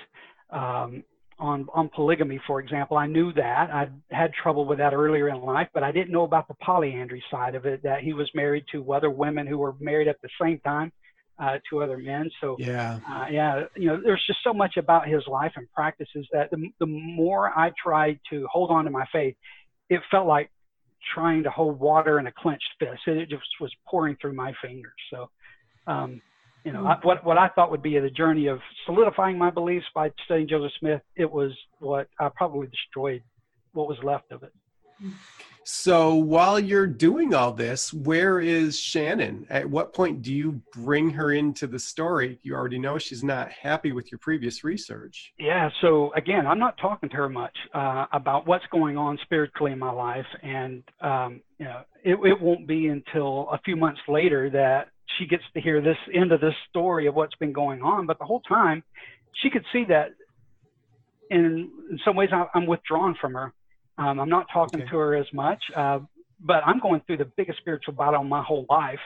um, 0.51 1.03
on 1.43 1.67
on 1.75 1.91
polygamy, 1.95 2.41
for 2.47 2.61
example. 2.61 2.97
I 2.97 3.07
knew 3.07 3.33
that 3.33 3.71
I 3.71 3.89
had 4.11 4.33
trouble 4.33 4.65
with 4.65 4.79
that 4.79 4.95
earlier 4.95 5.29
in 5.29 5.43
life, 5.43 5.69
but 5.75 5.83
I 5.83 5.91
didn't 5.91 6.13
know 6.13 6.23
about 6.23 6.47
the 6.47 6.55
polyandry 6.55 7.23
side 7.31 7.57
of 7.57 7.67
it. 7.67 7.83
That 7.83 8.01
he 8.01 8.13
was 8.13 8.31
married 8.35 8.65
to 8.73 8.93
other 8.93 9.11
women 9.11 9.47
who 9.47 9.59
were 9.59 9.75
married 9.81 10.07
at 10.07 10.23
the 10.23 10.29
same 10.41 10.61
time 10.61 10.93
uh, 11.41 11.59
to 11.69 11.83
other 11.83 11.99
men. 11.99 12.31
So 12.41 12.57
yeah, 12.61 13.01
uh, 13.11 13.27
yeah, 13.29 13.65
you 13.75 13.89
know, 13.89 14.01
there's 14.03 14.23
just 14.27 14.39
so 14.45 14.55
much 14.55 14.77
about 14.77 15.09
his 15.09 15.27
life 15.27 15.53
and 15.57 15.71
practices 15.73 16.27
that 16.33 16.51
the 16.53 16.71
the 16.79 16.87
more 16.87 17.51
I 17.59 17.73
tried 17.83 18.21
to 18.31 18.47
hold 18.51 18.71
on 18.71 18.85
to 18.85 18.91
my 18.91 19.05
faith, 19.13 19.35
it 19.91 20.01
felt 20.13 20.29
like 20.29 20.49
trying 21.15 21.43
to 21.43 21.51
hold 21.51 21.81
water 21.81 22.21
in 22.21 22.29
a 22.29 22.33
clenched 22.33 22.71
fist. 22.79 23.01
It 23.07 23.29
just 23.29 23.43
was 23.61 23.73
pouring 23.87 24.17
through 24.21 24.35
my 24.35 24.55
fingers. 24.63 24.93
So. 25.11 25.29
Um, 25.85 26.23
you 26.65 26.73
know, 26.73 26.87
I, 26.87 26.97
what 27.03 27.25
what 27.25 27.39
I 27.39 27.49
thought 27.49 27.71
would 27.71 27.83
be 27.83 27.99
the 27.99 28.11
journey 28.11 28.47
of 28.47 28.61
solidifying 28.87 29.39
my 29.39 29.51
beliefs 29.51 29.87
by 29.95 30.11
studying 30.25 30.49
Joseph 30.49 30.73
Smith, 30.79 31.03
it 31.17 31.31
was 31.31 31.53
what 31.79 32.09
I 32.19 32.29
probably 32.29 32.69
destroyed 32.69 33.23
what 33.73 33.89
was 33.89 33.99
left 34.03 34.31
of 34.33 34.43
it. 34.43 34.53
So 35.65 36.15
while 36.15 36.59
you're 36.59 36.89
doing 36.89 37.35
all 37.35 37.53
this, 37.53 37.93
where 37.93 38.41
is 38.41 38.79
Shannon? 38.79 39.47
At 39.49 39.69
what 39.69 39.95
point 39.95 40.23
do 40.23 40.33
you 40.33 40.61
bring 40.73 41.11
her 41.11 41.33
into 41.33 41.69
the 41.69 41.79
story? 41.79 42.39
You 42.43 42.55
already 42.55 42.79
know 42.79 42.99
she's 42.99 43.23
not 43.23 43.51
happy 43.53 43.93
with 43.93 44.11
your 44.11 44.19
previous 44.19 44.65
research. 44.65 45.33
Yeah. 45.39 45.71
So 45.81 46.13
again, 46.15 46.47
I'm 46.47 46.59
not 46.59 46.79
talking 46.79 47.09
to 47.11 47.17
her 47.17 47.29
much 47.29 47.57
uh, 47.75 48.07
about 48.13 48.47
what's 48.47 48.67
going 48.73 48.97
on 48.97 49.19
spiritually 49.23 49.73
in 49.73 49.79
my 49.79 49.93
life, 49.93 50.27
and 50.43 50.83
um, 51.01 51.41
you 51.59 51.65
know, 51.67 51.83
it, 52.03 52.15
it 52.25 52.41
won't 52.41 52.67
be 52.67 52.89
until 52.89 53.49
a 53.53 53.59
few 53.65 53.77
months 53.77 54.01
later 54.09 54.51
that 54.51 54.89
she 55.19 55.27
gets 55.27 55.43
to 55.55 55.61
hear 55.61 55.81
this 55.81 55.97
end 56.13 56.33
of 56.33 56.41
this 56.41 56.55
story 56.69 57.07
of 57.07 57.15
what's 57.15 57.35
been 57.37 57.53
going 57.53 57.83
on. 57.83 58.07
But 58.07 58.19
the 58.19 58.25
whole 58.25 58.41
time, 58.41 58.83
she 59.43 59.51
could 59.51 59.65
see 59.73 59.85
that 59.89 60.11
in, 61.31 61.71
in 61.91 61.99
some 62.05 62.17
ways 62.17 62.31
I, 62.33 62.47
am 62.55 62.67
withdrawn 62.67 63.17
from 63.21 63.35
her. 63.35 63.53
Um, 63.99 64.21
I'm 64.21 64.29
not 64.29 64.47
talking 64.53 64.83
okay. 64.83 64.91
to 64.91 64.97
her 64.97 65.17
as 65.17 65.27
much, 65.33 65.63
uh, 65.77 66.01
but 66.41 66.63
I'm 66.67 66.81
going 66.81 67.03
through 67.07 67.19
the 67.19 67.31
biggest 67.37 67.59
spiritual 67.59 67.95
battle 67.95 68.21
of 68.21 68.27
my 68.27 68.43
whole 68.43 68.67
life. 68.69 69.01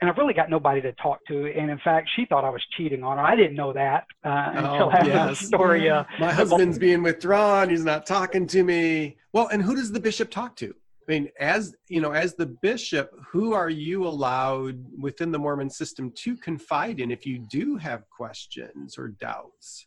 And 0.00 0.10
I've 0.10 0.18
really 0.18 0.34
got 0.34 0.50
nobody 0.50 0.82
to 0.82 0.92
talk 0.94 1.20
to. 1.28 1.46
And 1.46 1.70
in 1.70 1.78
fact, 1.78 2.10
she 2.14 2.26
thought 2.26 2.44
I 2.44 2.50
was 2.50 2.62
cheating 2.76 3.04
on 3.04 3.16
her. 3.16 3.24
I 3.24 3.36
didn't 3.36 3.54
know 3.54 3.72
that 3.72 4.04
uh, 4.24 4.50
until 4.54 4.88
oh, 4.88 4.90
after 4.92 5.08
yes. 5.08 5.40
the 5.40 5.46
story. 5.46 5.88
Uh, 5.88 6.04
My 6.18 6.32
husband's 6.32 6.78
being 6.78 7.02
withdrawn. 7.02 7.70
He's 7.70 7.84
not 7.84 8.04
talking 8.04 8.46
to 8.48 8.62
me. 8.62 9.16
Well, 9.32 9.48
and 9.48 9.62
who 9.62 9.74
does 9.74 9.92
the 9.92 10.00
bishop 10.00 10.30
talk 10.30 10.56
to? 10.56 10.74
I 11.06 11.12
mean, 11.12 11.28
as 11.38 11.74
you 11.88 12.00
know, 12.00 12.12
as 12.12 12.34
the 12.34 12.46
bishop, 12.46 13.10
who 13.30 13.52
are 13.52 13.68
you 13.68 14.06
allowed 14.06 14.82
within 14.98 15.32
the 15.32 15.38
Mormon 15.38 15.68
system 15.68 16.10
to 16.16 16.36
confide 16.36 16.98
in 16.98 17.10
if 17.10 17.26
you 17.26 17.38
do 17.50 17.76
have 17.76 18.08
questions 18.08 18.96
or 18.96 19.08
doubts? 19.08 19.86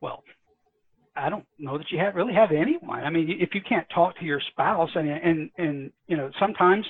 Well, 0.00 0.22
I 1.16 1.28
don't 1.28 1.46
know 1.58 1.76
that 1.78 1.90
you 1.90 1.98
have 1.98 2.14
really 2.14 2.34
have 2.34 2.52
anyone. 2.52 3.04
I 3.04 3.10
mean, 3.10 3.36
if 3.40 3.54
you 3.54 3.60
can't 3.68 3.86
talk 3.92 4.18
to 4.18 4.24
your 4.24 4.40
spouse, 4.52 4.90
and 4.94 5.08
and 5.08 5.50
and 5.58 5.92
you 6.06 6.16
know, 6.16 6.30
sometimes, 6.38 6.84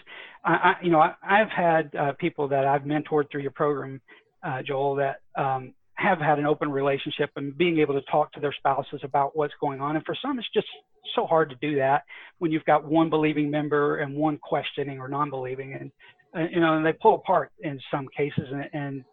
I, 0.45 0.53
I 0.53 0.75
you 0.83 0.91
know, 0.91 1.01
I, 1.01 1.39
have 1.39 1.51
had 1.51 1.95
uh, 1.95 2.13
people 2.13 2.49
that 2.49 2.67
I've 2.67 2.83
mentored 2.83 3.31
through 3.31 3.43
your 3.43 3.51
program, 3.51 4.01
uh, 4.43 4.63
Joel, 4.63 4.97
that 4.97 5.21
um, 5.37 5.75
have 5.97 6.19
had 6.19 6.39
an 6.39 6.47
open 6.47 6.71
relationship 6.71 7.31
and 7.37 7.57
being 7.57 7.79
able 7.79 7.95
to 7.95 8.03
talk 8.11 8.33
to 8.33 8.41
their 8.41 8.53
spouses 8.53 9.01
about 9.05 9.37
what's 9.37 9.55
going 9.61 9.81
on. 9.81 9.97
And 9.97 10.05
for 10.05 10.17
some, 10.21 10.39
it's 10.39 10.49
just 10.53 10.67
so 11.15 11.27
hard 11.27 11.51
to 11.51 11.57
do 11.61 11.77
that 11.77 12.03
when 12.39 12.51
you've 12.51 12.65
got 12.65 12.85
one 12.85 13.11
believing 13.11 13.51
member 13.51 13.99
and 13.99 14.15
one 14.15 14.39
questioning 14.39 14.99
or 14.99 15.09
non-believing, 15.09 15.75
and 15.75 16.51
you 16.53 16.61
know, 16.61 16.77
and 16.77 16.85
they 16.85 16.93
pull 16.93 17.15
apart 17.15 17.53
in 17.61 17.81
some 17.93 18.09
cases, 18.17 18.49
and, 18.51 18.69
and 18.73 19.05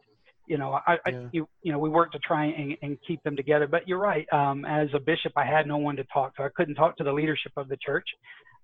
you 0.47 0.57
know, 0.57 0.79
I, 0.87 0.93
yeah. 0.93 0.97
I, 1.05 1.27
you, 1.31 1.47
you 1.61 1.71
know, 1.71 1.77
we 1.77 1.89
work 1.89 2.11
to 2.13 2.19
try 2.19 2.45
and, 2.45 2.75
and 2.81 2.97
keep 3.07 3.21
them 3.23 3.35
together. 3.35 3.67
But 3.67 3.87
you're 3.87 3.99
right. 3.99 4.25
Um, 4.33 4.65
as 4.65 4.89
a 4.95 4.99
bishop, 4.99 5.33
I 5.35 5.45
had 5.45 5.67
no 5.67 5.77
one 5.77 5.95
to 5.97 6.03
talk 6.05 6.35
to. 6.37 6.43
I 6.43 6.49
couldn't 6.55 6.75
talk 6.75 6.97
to 6.97 7.03
the 7.03 7.13
leadership 7.13 7.51
of 7.57 7.69
the 7.69 7.77
church, 7.77 8.07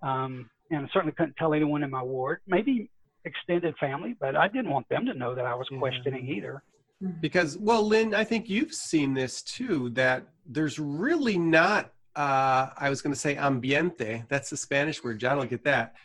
um, 0.01 0.49
and 0.71 0.85
I 0.85 0.89
certainly 0.91 1.13
couldn't 1.15 1.35
tell 1.37 1.53
anyone 1.53 1.83
in 1.83 1.91
my 1.91 2.01
ward. 2.01 2.39
Maybe 2.47 2.89
extended 3.25 3.75
family, 3.79 4.15
but 4.19 4.35
I 4.35 4.47
didn't 4.47 4.71
want 4.71 4.89
them 4.89 5.05
to 5.05 5.13
know 5.13 5.35
that 5.35 5.45
I 5.45 5.53
was 5.53 5.67
yeah. 5.71 5.77
questioning 5.77 6.27
either. 6.27 6.63
Mm-hmm. 7.03 7.19
Because, 7.21 7.57
well, 7.57 7.85
Lynn, 7.85 8.13
I 8.15 8.23
think 8.23 8.49
you've 8.49 8.73
seen 8.73 9.13
this 9.13 9.41
too. 9.41 9.89
That 9.91 10.23
there's 10.45 10.79
really 10.79 11.37
not. 11.37 11.91
Uh, 12.15 12.69
I 12.75 12.89
was 12.89 13.01
going 13.03 13.13
to 13.13 13.19
say 13.19 13.35
ambiente. 13.35 14.23
That's 14.27 14.49
the 14.49 14.57
Spanish 14.57 15.03
word. 15.03 15.19
John 15.19 15.37
will 15.37 15.45
get 15.45 15.63
that 15.65 15.95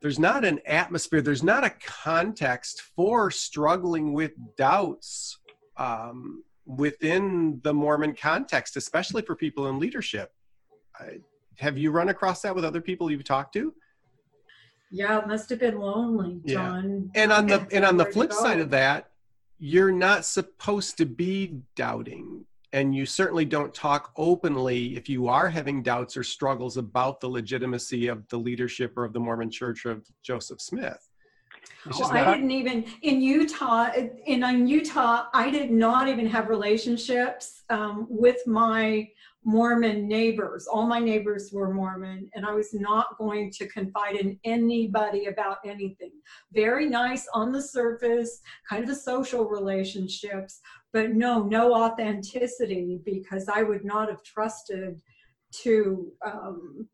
there's 0.00 0.18
not 0.18 0.44
an 0.44 0.60
atmosphere, 0.66 1.20
there's 1.20 1.42
not 1.42 1.64
a 1.64 1.70
context 1.70 2.82
for 2.82 3.30
struggling 3.30 4.12
with 4.12 4.32
doubts 4.56 5.38
um, 5.76 6.44
within 6.66 7.60
the 7.62 7.74
Mormon 7.74 8.14
context, 8.14 8.76
especially 8.76 9.22
for 9.22 9.34
people 9.34 9.68
in 9.68 9.78
leadership. 9.78 10.32
I, 10.98 11.18
have 11.58 11.76
you 11.76 11.90
run 11.90 12.10
across 12.10 12.42
that 12.42 12.54
with 12.54 12.64
other 12.64 12.80
people 12.80 13.10
you've 13.10 13.24
talked 13.24 13.52
to? 13.54 13.74
Yeah, 14.90 15.18
it 15.18 15.26
must 15.26 15.50
have 15.50 15.58
been 15.58 15.78
lonely, 15.78 16.40
John. 16.46 17.10
Yeah. 17.14 17.22
And 17.22 17.32
on 17.32 17.46
the 17.46 17.66
and 17.72 17.84
on 17.84 17.96
the 17.96 18.06
flip 18.06 18.32
side 18.32 18.60
of 18.60 18.70
that, 18.70 19.10
you're 19.58 19.92
not 19.92 20.24
supposed 20.24 20.96
to 20.98 21.06
be 21.06 21.60
doubting 21.74 22.44
and 22.72 22.94
you 22.94 23.06
certainly 23.06 23.44
don't 23.44 23.72
talk 23.72 24.12
openly 24.16 24.96
if 24.96 25.08
you 25.08 25.28
are 25.28 25.48
having 25.48 25.82
doubts 25.82 26.16
or 26.16 26.22
struggles 26.22 26.76
about 26.76 27.20
the 27.20 27.28
legitimacy 27.28 28.08
of 28.08 28.28
the 28.28 28.36
leadership 28.36 28.96
or 28.96 29.04
of 29.04 29.12
the 29.12 29.20
Mormon 29.20 29.50
Church 29.50 29.86
of 29.86 30.06
Joseph 30.22 30.60
Smith. 30.60 31.08
Well, 31.86 32.12
I 32.12 32.34
didn't 32.34 32.50
even 32.50 32.84
in 33.02 33.20
Utah. 33.20 33.90
In, 33.94 34.42
in 34.44 34.66
Utah, 34.66 35.26
I 35.32 35.50
did 35.50 35.70
not 35.70 36.08
even 36.08 36.26
have 36.26 36.48
relationships 36.48 37.62
um, 37.70 38.06
with 38.08 38.46
my 38.46 39.08
Mormon 39.44 40.06
neighbors. 40.06 40.66
All 40.66 40.86
my 40.86 40.98
neighbors 40.98 41.50
were 41.52 41.72
Mormon, 41.72 42.28
and 42.34 42.44
I 42.44 42.52
was 42.52 42.74
not 42.74 43.16
going 43.18 43.50
to 43.52 43.68
confide 43.68 44.16
in 44.16 44.38
anybody 44.44 45.26
about 45.26 45.58
anything. 45.64 46.12
Very 46.52 46.88
nice 46.88 47.26
on 47.32 47.52
the 47.52 47.62
surface, 47.62 48.40
kind 48.68 48.84
of 48.84 48.90
a 48.90 48.94
social 48.94 49.48
relationships, 49.48 50.60
but 50.92 51.12
no, 51.12 51.42
no 51.42 51.74
authenticity 51.74 53.00
because 53.04 53.48
I 53.48 53.62
would 53.62 53.84
not 53.84 54.08
have 54.08 54.22
trusted 54.22 55.00
to 55.62 56.12
um, 56.24 56.88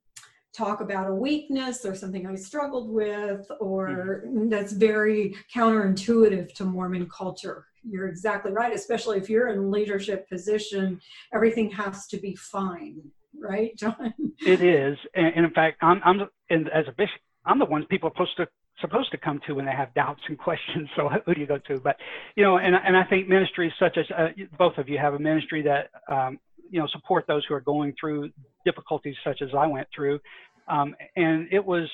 talk 0.54 0.80
about 0.80 1.10
a 1.10 1.14
weakness 1.14 1.84
or 1.84 1.94
something 1.94 2.26
I 2.26 2.36
struggled 2.36 2.90
with, 2.90 3.46
or 3.60 4.22
mm-hmm. 4.26 4.48
that's 4.48 4.72
very 4.72 5.34
counterintuitive 5.52 6.54
to 6.54 6.64
Mormon 6.64 7.08
culture. 7.08 7.66
You're 7.88 8.08
exactly 8.08 8.52
right, 8.52 8.74
especially 8.74 9.18
if 9.18 9.28
you're 9.28 9.48
in 9.48 9.70
leadership 9.70 10.28
position, 10.28 11.00
everything 11.32 11.70
has 11.72 12.06
to 12.08 12.16
be 12.16 12.34
fine, 12.34 13.00
right, 13.38 13.76
John? 13.78 14.14
It 14.44 14.62
is, 14.62 14.96
and, 15.14 15.44
in 15.44 15.50
fact, 15.50 15.78
I'm, 15.82 16.00
I'm 16.04 16.28
and 16.50 16.68
as 16.70 16.86
a 16.88 16.92
bishop, 16.92 17.20
I'm 17.44 17.58
the 17.58 17.64
one 17.64 17.84
people 17.86 18.08
are 18.08 18.12
supposed 18.12 18.36
to 18.38 18.48
supposed 18.80 19.10
to 19.12 19.18
come 19.18 19.40
to 19.46 19.54
when 19.54 19.66
they 19.66 19.72
have 19.72 19.94
doubts 19.94 20.20
and 20.28 20.38
questions. 20.48 20.88
So 20.96 21.08
who 21.24 21.34
do 21.34 21.40
you 21.40 21.46
go 21.46 21.58
to? 21.68 21.78
But 21.78 21.96
you 22.36 22.42
know, 22.42 22.58
and 22.58 22.74
and 22.74 22.96
I 22.96 23.04
think 23.04 23.28
ministries 23.28 23.72
such 23.78 23.96
as 23.98 24.06
uh, 24.16 24.28
both 24.58 24.78
of 24.78 24.88
you 24.88 24.98
have 24.98 25.14
a 25.14 25.18
ministry 25.18 25.62
that 25.62 25.90
um, 26.08 26.38
you 26.70 26.80
know 26.80 26.86
support 26.88 27.26
those 27.26 27.44
who 27.48 27.54
are 27.54 27.60
going 27.60 27.94
through 27.98 28.30
difficulties 28.64 29.16
such 29.24 29.42
as 29.42 29.50
I 29.56 29.66
went 29.66 29.88
through, 29.94 30.20
um, 30.68 30.94
and 31.16 31.48
it 31.52 31.64
was 31.64 31.88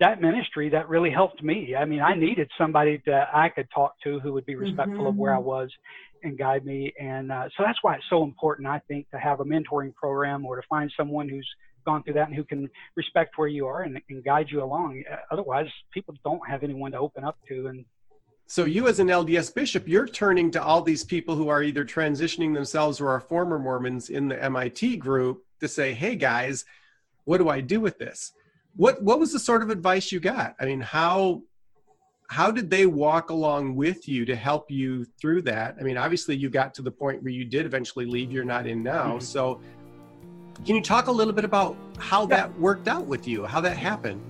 that 0.00 0.20
ministry 0.20 0.68
that 0.70 0.88
really 0.88 1.10
helped 1.10 1.42
me. 1.42 1.74
I 1.74 1.84
mean, 1.84 2.00
I 2.00 2.14
needed 2.14 2.50
somebody 2.56 3.02
that 3.06 3.28
I 3.34 3.48
could 3.48 3.68
talk 3.74 3.94
to 4.04 4.20
who 4.20 4.32
would 4.32 4.46
be 4.46 4.54
respectful 4.54 4.98
mm-hmm. 4.98 5.06
of 5.06 5.16
where 5.16 5.34
I 5.34 5.38
mm-hmm. 5.38 5.46
was 5.46 5.70
and 6.22 6.38
guide 6.38 6.64
me. 6.64 6.92
And 7.00 7.32
uh, 7.32 7.48
so 7.56 7.64
that's 7.64 7.78
why 7.82 7.94
it's 7.96 8.04
so 8.08 8.22
important, 8.22 8.68
I 8.68 8.80
think, 8.88 9.10
to 9.10 9.18
have 9.18 9.40
a 9.40 9.44
mentoring 9.44 9.94
program 9.94 10.44
or 10.44 10.56
to 10.56 10.62
find 10.68 10.92
someone 10.96 11.28
who's 11.28 11.48
gone 11.84 12.02
through 12.02 12.14
that 12.14 12.28
and 12.28 12.36
who 12.36 12.44
can 12.44 12.68
respect 12.96 13.38
where 13.38 13.48
you 13.48 13.66
are 13.66 13.82
and, 13.82 14.00
and 14.08 14.24
guide 14.24 14.46
you 14.50 14.62
along. 14.62 15.02
Uh, 15.10 15.16
otherwise, 15.30 15.66
people 15.92 16.14
don't 16.24 16.46
have 16.48 16.62
anyone 16.62 16.92
to 16.92 16.98
open 16.98 17.24
up 17.24 17.38
to. 17.48 17.68
And 17.68 17.84
so, 18.46 18.64
you 18.64 18.88
as 18.88 18.98
an 18.98 19.08
LDS 19.08 19.54
bishop, 19.54 19.86
you're 19.86 20.06
turning 20.06 20.50
to 20.52 20.62
all 20.62 20.80
these 20.80 21.04
people 21.04 21.34
who 21.34 21.48
are 21.48 21.62
either 21.62 21.84
transitioning 21.84 22.54
themselves 22.54 23.00
or 23.00 23.10
are 23.10 23.20
former 23.20 23.58
Mormons 23.58 24.10
in 24.10 24.28
the 24.28 24.42
MIT 24.42 24.96
group 24.96 25.44
to 25.60 25.68
say, 25.68 25.92
"Hey, 25.92 26.16
guys, 26.16 26.64
what 27.24 27.38
do 27.38 27.48
I 27.48 27.60
do 27.60 27.78
with 27.80 27.98
this?" 27.98 28.32
What 28.78 29.02
What 29.02 29.18
was 29.18 29.32
the 29.32 29.40
sort 29.40 29.62
of 29.62 29.70
advice 29.70 30.12
you 30.12 30.20
got? 30.20 30.54
I 30.60 30.64
mean, 30.64 30.80
how 30.80 31.42
how 32.30 32.50
did 32.52 32.70
they 32.70 32.86
walk 32.86 33.30
along 33.30 33.74
with 33.74 34.06
you 34.06 34.24
to 34.26 34.36
help 34.36 34.70
you 34.70 35.04
through 35.20 35.42
that? 35.42 35.76
I 35.80 35.82
mean, 35.82 35.96
obviously 35.96 36.36
you 36.36 36.48
got 36.48 36.74
to 36.74 36.82
the 36.82 36.90
point 36.90 37.22
where 37.22 37.32
you 37.32 37.44
did 37.44 37.66
eventually 37.66 38.06
leave. 38.06 38.30
You're 38.30 38.44
not 38.44 38.66
in 38.66 38.82
now. 38.82 39.14
Mm-hmm. 39.14 39.20
So 39.20 39.60
can 40.64 40.76
you 40.76 40.82
talk 40.82 41.08
a 41.08 41.12
little 41.12 41.32
bit 41.32 41.44
about 41.44 41.76
how 41.98 42.22
yeah. 42.22 42.36
that 42.36 42.60
worked 42.60 42.86
out 42.86 43.06
with 43.06 43.26
you, 43.26 43.44
how 43.46 43.60
that 43.62 43.76
happened? 43.76 44.20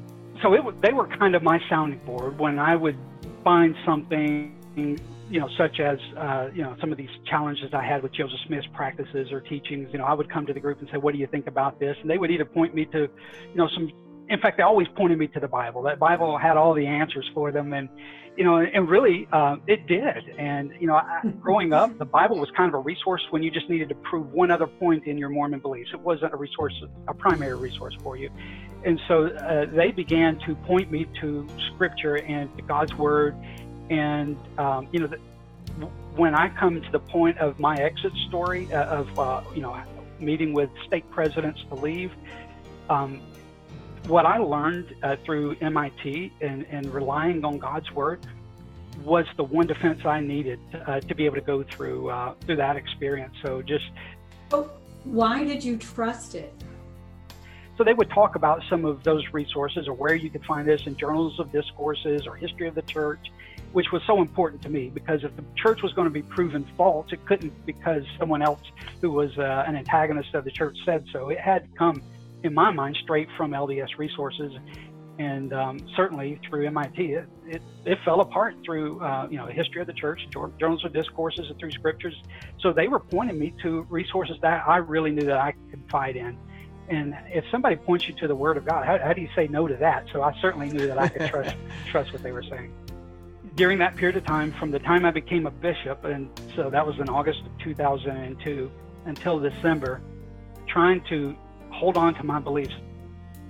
So 0.42 0.54
it, 0.54 0.62
they 0.80 0.94
were 0.94 1.08
kind 1.08 1.34
of 1.34 1.42
my 1.42 1.60
sounding 1.68 2.00
board 2.06 2.38
when 2.38 2.58
I 2.58 2.74
would 2.74 2.96
find 3.44 3.74
something, 3.84 4.54
you 4.76 5.40
know, 5.40 5.48
such 5.58 5.78
as, 5.80 5.98
uh, 6.16 6.48
you 6.54 6.62
know, 6.62 6.74
some 6.80 6.90
of 6.90 6.96
these 6.96 7.10
challenges 7.28 7.74
I 7.74 7.84
had 7.84 8.02
with 8.02 8.14
Joseph 8.14 8.38
Smith's 8.46 8.68
practices 8.72 9.30
or 9.30 9.40
teachings. 9.40 9.90
You 9.92 9.98
know, 9.98 10.04
I 10.04 10.14
would 10.14 10.30
come 10.30 10.46
to 10.46 10.54
the 10.54 10.60
group 10.60 10.80
and 10.80 10.88
say, 10.90 10.96
"What 10.96 11.12
do 11.12 11.18
you 11.18 11.26
think 11.26 11.48
about 11.48 11.78
this?" 11.80 11.96
And 12.00 12.08
they 12.08 12.16
would 12.16 12.30
either 12.30 12.46
point 12.46 12.74
me 12.74 12.86
to, 12.86 13.00
you 13.00 13.56
know, 13.56 13.68
some 13.74 13.90
in 14.28 14.40
fact, 14.40 14.56
they 14.58 14.62
always 14.62 14.88
pointed 14.88 15.18
me 15.18 15.26
to 15.28 15.40
the 15.40 15.48
Bible. 15.48 15.82
That 15.82 15.98
Bible 15.98 16.38
had 16.38 16.56
all 16.56 16.74
the 16.74 16.86
answers 16.86 17.28
for 17.34 17.50
them, 17.50 17.72
and 17.72 17.88
you 18.36 18.44
know, 18.44 18.58
and 18.58 18.88
really, 18.88 19.26
uh, 19.32 19.56
it 19.66 19.86
did. 19.86 20.28
And 20.38 20.72
you 20.78 20.86
know, 20.86 20.94
I, 20.94 21.22
growing 21.40 21.72
up, 21.72 21.98
the 21.98 22.04
Bible 22.04 22.38
was 22.38 22.50
kind 22.56 22.68
of 22.68 22.74
a 22.74 22.82
resource 22.82 23.22
when 23.30 23.42
you 23.42 23.50
just 23.50 23.68
needed 23.68 23.88
to 23.88 23.94
prove 23.96 24.30
one 24.32 24.50
other 24.50 24.66
point 24.66 25.06
in 25.06 25.18
your 25.18 25.28
Mormon 25.28 25.60
beliefs. 25.60 25.90
It 25.92 26.00
wasn't 26.00 26.34
a 26.34 26.36
resource, 26.36 26.74
a 27.08 27.14
primary 27.14 27.56
resource 27.56 27.96
for 28.02 28.16
you. 28.16 28.30
And 28.84 29.00
so 29.08 29.26
uh, 29.26 29.66
they 29.66 29.90
began 29.90 30.38
to 30.46 30.54
point 30.54 30.90
me 30.92 31.06
to 31.20 31.46
Scripture 31.74 32.18
and 32.18 32.54
to 32.56 32.62
God's 32.62 32.94
Word. 32.94 33.34
And 33.90 34.36
um, 34.58 34.88
you 34.92 35.00
know, 35.00 35.06
the, 35.06 35.18
when 36.14 36.34
I 36.34 36.48
come 36.50 36.80
to 36.80 36.92
the 36.92 37.00
point 37.00 37.38
of 37.38 37.58
my 37.58 37.76
exit 37.76 38.12
story 38.28 38.72
uh, 38.72 38.98
of 38.98 39.18
uh, 39.18 39.42
you 39.54 39.62
know 39.62 39.80
meeting 40.20 40.52
with 40.52 40.70
stake 40.86 41.08
presidents 41.10 41.60
to 41.70 41.74
leave. 41.76 42.12
Um, 42.90 43.20
what 44.06 44.26
I 44.26 44.38
learned 44.38 44.94
uh, 45.02 45.16
through 45.24 45.56
MIT 45.60 46.32
and, 46.40 46.66
and 46.70 46.92
relying 46.92 47.44
on 47.44 47.58
God's 47.58 47.90
word 47.92 48.26
was 49.04 49.26
the 49.36 49.44
one 49.44 49.66
defense 49.66 50.04
I 50.04 50.20
needed 50.20 50.58
uh, 50.86 51.00
to 51.00 51.14
be 51.14 51.24
able 51.26 51.36
to 51.36 51.40
go 51.40 51.62
through 51.62 52.10
uh, 52.10 52.34
through 52.46 52.56
that 52.56 52.76
experience. 52.76 53.34
So 53.42 53.62
just. 53.62 53.84
Oh, 54.52 54.70
why 55.04 55.44
did 55.44 55.62
you 55.62 55.76
trust 55.76 56.34
it? 56.34 56.52
So 57.76 57.84
they 57.84 57.94
would 57.94 58.10
talk 58.10 58.34
about 58.34 58.62
some 58.68 58.84
of 58.84 59.04
those 59.04 59.24
resources 59.32 59.86
or 59.86 59.94
where 59.94 60.14
you 60.14 60.30
could 60.30 60.44
find 60.44 60.66
this 60.66 60.86
in 60.86 60.96
journals 60.96 61.38
of 61.38 61.52
discourses 61.52 62.26
or 62.26 62.34
history 62.34 62.66
of 62.66 62.74
the 62.74 62.82
church, 62.82 63.30
which 63.72 63.92
was 63.92 64.02
so 64.04 64.20
important 64.20 64.62
to 64.62 64.68
me 64.68 64.90
because 64.92 65.22
if 65.22 65.34
the 65.36 65.44
church 65.54 65.80
was 65.80 65.92
going 65.92 66.06
to 66.06 66.10
be 66.10 66.22
proven 66.22 66.66
false, 66.76 67.06
it 67.12 67.24
couldn't 67.24 67.52
because 67.64 68.02
someone 68.18 68.42
else 68.42 68.60
who 69.00 69.12
was 69.12 69.38
uh, 69.38 69.64
an 69.66 69.76
antagonist 69.76 70.34
of 70.34 70.44
the 70.44 70.50
church 70.50 70.76
said 70.84 71.04
so. 71.12 71.28
It 71.28 71.38
had 71.38 71.70
to 71.70 71.78
come 71.78 72.02
in 72.42 72.54
my 72.54 72.70
mind, 72.70 72.96
straight 73.02 73.28
from 73.36 73.52
LDS 73.52 73.98
resources, 73.98 74.52
and 75.18 75.52
um, 75.52 75.78
certainly 75.96 76.40
through 76.48 76.66
MIT. 76.66 77.02
It, 77.02 77.28
it, 77.46 77.62
it 77.84 77.98
fell 78.04 78.20
apart 78.20 78.54
through 78.64 79.00
uh, 79.00 79.26
you 79.30 79.36
know 79.36 79.46
the 79.46 79.52
history 79.52 79.80
of 79.80 79.86
the 79.86 79.92
church, 79.92 80.20
journals 80.58 80.84
of 80.84 80.92
discourses, 80.92 81.46
and 81.48 81.58
through 81.58 81.72
scriptures. 81.72 82.14
So 82.60 82.72
they 82.72 82.88
were 82.88 83.00
pointing 83.00 83.38
me 83.38 83.54
to 83.62 83.82
resources 83.90 84.36
that 84.42 84.66
I 84.66 84.76
really 84.76 85.10
knew 85.10 85.26
that 85.26 85.38
I 85.38 85.54
could 85.70 85.82
fight 85.90 86.16
in. 86.16 86.38
And 86.88 87.14
if 87.26 87.44
somebody 87.50 87.76
points 87.76 88.08
you 88.08 88.14
to 88.14 88.28
the 88.28 88.34
Word 88.34 88.56
of 88.56 88.64
God, 88.64 88.86
how, 88.86 88.98
how 88.98 89.12
do 89.12 89.20
you 89.20 89.28
say 89.36 89.46
no 89.46 89.66
to 89.66 89.76
that? 89.76 90.06
So 90.12 90.22
I 90.22 90.34
certainly 90.40 90.70
knew 90.70 90.86
that 90.86 90.98
I 90.98 91.08
could 91.08 91.28
trust 91.28 91.56
trust 91.86 92.12
what 92.12 92.22
they 92.22 92.32
were 92.32 92.44
saying. 92.44 92.72
During 93.56 93.78
that 93.78 93.96
period 93.96 94.16
of 94.16 94.24
time, 94.24 94.52
from 94.52 94.70
the 94.70 94.78
time 94.78 95.04
I 95.04 95.10
became 95.10 95.46
a 95.46 95.50
bishop, 95.50 96.04
and 96.04 96.30
so 96.54 96.70
that 96.70 96.86
was 96.86 96.96
in 97.00 97.08
August 97.08 97.40
of 97.40 97.58
2002 97.64 98.70
until 99.06 99.40
December, 99.40 100.00
trying 100.68 101.02
to 101.08 101.34
hold 101.70 101.96
on 101.96 102.14
to 102.14 102.24
my 102.24 102.40
beliefs. 102.40 102.74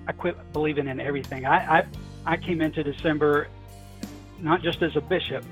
I 0.06 0.12
quit 0.12 0.36
believing 0.52 0.88
in 0.88 1.00
everything. 1.00 1.44
I, 1.46 1.80
I, 1.80 1.86
I 2.24 2.36
came 2.36 2.60
into 2.60 2.82
December 2.82 3.48
not 4.40 4.62
just 4.62 4.82
as 4.82 4.94
a 4.96 5.00
bishop, 5.00 5.44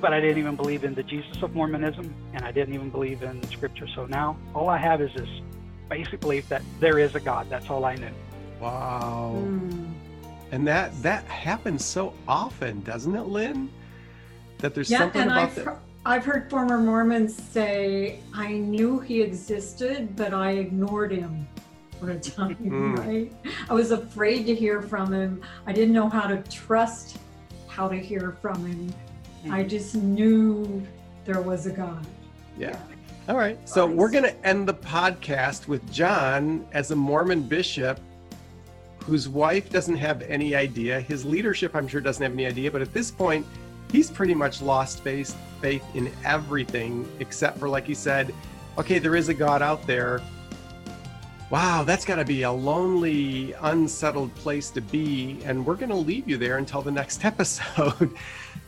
but 0.00 0.12
I 0.12 0.20
didn't 0.20 0.38
even 0.38 0.56
believe 0.56 0.84
in 0.84 0.94
the 0.94 1.02
Jesus 1.02 1.42
of 1.42 1.54
Mormonism, 1.54 2.14
and 2.32 2.44
I 2.44 2.52
didn't 2.52 2.74
even 2.74 2.90
believe 2.90 3.22
in 3.22 3.40
the 3.40 3.46
Scripture. 3.48 3.86
So 3.94 4.06
now 4.06 4.36
all 4.54 4.68
I 4.68 4.78
have 4.78 5.00
is 5.00 5.10
this 5.14 5.28
basic 5.88 6.20
belief 6.20 6.48
that 6.48 6.62
there 6.78 6.98
is 6.98 7.14
a 7.14 7.20
God. 7.20 7.48
That's 7.50 7.68
all 7.68 7.84
I 7.84 7.96
knew. 7.96 8.10
Wow. 8.60 9.34
Mm. 9.36 9.92
And 10.52 10.66
that 10.66 11.00
that 11.02 11.24
happens 11.24 11.84
so 11.84 12.12
often, 12.26 12.82
doesn't 12.82 13.14
it, 13.14 13.26
Lynn? 13.26 13.70
That 14.58 14.74
there's 14.74 14.90
Yeah, 14.90 14.98
something 14.98 15.22
and 15.22 15.30
about 15.30 15.50
I've, 15.50 15.64
that. 15.64 15.78
I've 16.04 16.24
heard 16.24 16.50
former 16.50 16.78
Mormons 16.78 17.34
say, 17.34 18.20
I 18.34 18.52
knew 18.52 19.00
he 19.00 19.20
existed, 19.22 20.16
but 20.16 20.34
I 20.34 20.52
ignored 20.52 21.12
him 21.12 21.46
for 22.00 22.10
a 22.10 22.18
time, 22.18 22.56
Mm. 22.56 22.98
right? 22.98 23.32
I 23.68 23.74
was 23.74 23.90
afraid 23.90 24.46
to 24.46 24.54
hear 24.54 24.80
from 24.82 25.12
him. 25.12 25.42
I 25.66 25.72
didn't 25.72 25.92
know 25.92 26.08
how 26.08 26.26
to 26.26 26.38
trust 26.50 27.18
how 27.68 27.88
to 27.88 27.96
hear 27.96 28.36
from 28.40 28.64
him. 28.66 28.92
I 29.50 29.62
just 29.62 29.94
knew 29.94 30.82
there 31.24 31.40
was 31.40 31.66
a 31.66 31.70
God. 31.70 32.04
Yeah. 32.58 32.76
All 33.28 33.36
right. 33.36 33.56
So 33.68 33.86
we're 33.86 34.10
going 34.10 34.24
to 34.24 34.46
end 34.46 34.66
the 34.66 34.74
podcast 34.74 35.68
with 35.68 35.90
John 35.92 36.66
as 36.72 36.90
a 36.90 36.96
Mormon 36.96 37.42
bishop 37.42 38.00
whose 39.04 39.28
wife 39.28 39.70
doesn't 39.70 39.96
have 39.96 40.22
any 40.22 40.54
idea. 40.54 41.00
His 41.00 41.24
leadership, 41.24 41.74
I'm 41.74 41.88
sure, 41.88 42.00
doesn't 42.00 42.22
have 42.22 42.32
any 42.32 42.46
idea. 42.46 42.70
But 42.70 42.82
at 42.82 42.92
this 42.92 43.10
point, 43.10 43.46
he's 43.92 44.10
pretty 44.10 44.34
much 44.34 44.60
lost 44.60 45.00
faith, 45.02 45.34
faith 45.60 45.84
in 45.94 46.10
everything 46.24 47.08
except 47.18 47.58
for, 47.58 47.68
like 47.68 47.86
he 47.86 47.94
said, 47.94 48.34
okay, 48.78 48.98
there 48.98 49.16
is 49.16 49.28
a 49.28 49.34
God 49.34 49.62
out 49.62 49.86
there. 49.86 50.20
Wow, 51.50 51.82
that's 51.82 52.04
got 52.04 52.16
to 52.16 52.24
be 52.24 52.42
a 52.42 52.50
lonely, 52.52 53.54
unsettled 53.60 54.32
place 54.36 54.70
to 54.70 54.80
be. 54.80 55.40
And 55.44 55.66
we're 55.66 55.74
going 55.74 55.88
to 55.90 55.96
leave 55.96 56.28
you 56.28 56.36
there 56.36 56.58
until 56.58 56.80
the 56.80 56.92
next 56.92 57.24
episode. 57.24 58.14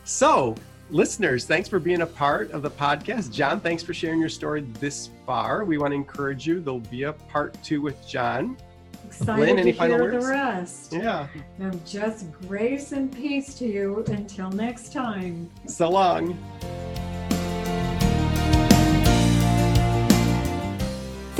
so, 0.04 0.56
listeners, 0.90 1.44
thanks 1.44 1.68
for 1.68 1.78
being 1.78 2.02
a 2.02 2.06
part 2.06 2.50
of 2.50 2.62
the 2.62 2.70
podcast. 2.70 3.32
John, 3.32 3.60
thanks 3.60 3.84
for 3.84 3.94
sharing 3.94 4.18
your 4.18 4.28
story 4.28 4.62
this 4.80 5.10
far. 5.24 5.64
We 5.64 5.78
want 5.78 5.92
to 5.92 5.96
encourage 5.96 6.44
you. 6.44 6.60
There'll 6.60 6.80
be 6.80 7.04
a 7.04 7.12
part 7.12 7.56
two 7.62 7.80
with 7.80 8.04
John. 8.08 8.56
Excited 9.06 9.40
Lynn, 9.40 9.58
any 9.60 9.72
to 9.72 9.78
final 9.78 9.96
hear 9.98 10.12
words? 10.14 10.24
the 10.24 10.30
rest. 10.32 10.92
Yeah. 10.92 11.28
And 11.60 11.86
just 11.86 12.32
grace 12.48 12.90
and 12.92 13.14
peace 13.14 13.54
to 13.56 13.66
you 13.66 14.02
until 14.08 14.50
next 14.50 14.92
time. 14.92 15.48
So 15.66 15.88
long. 15.88 16.36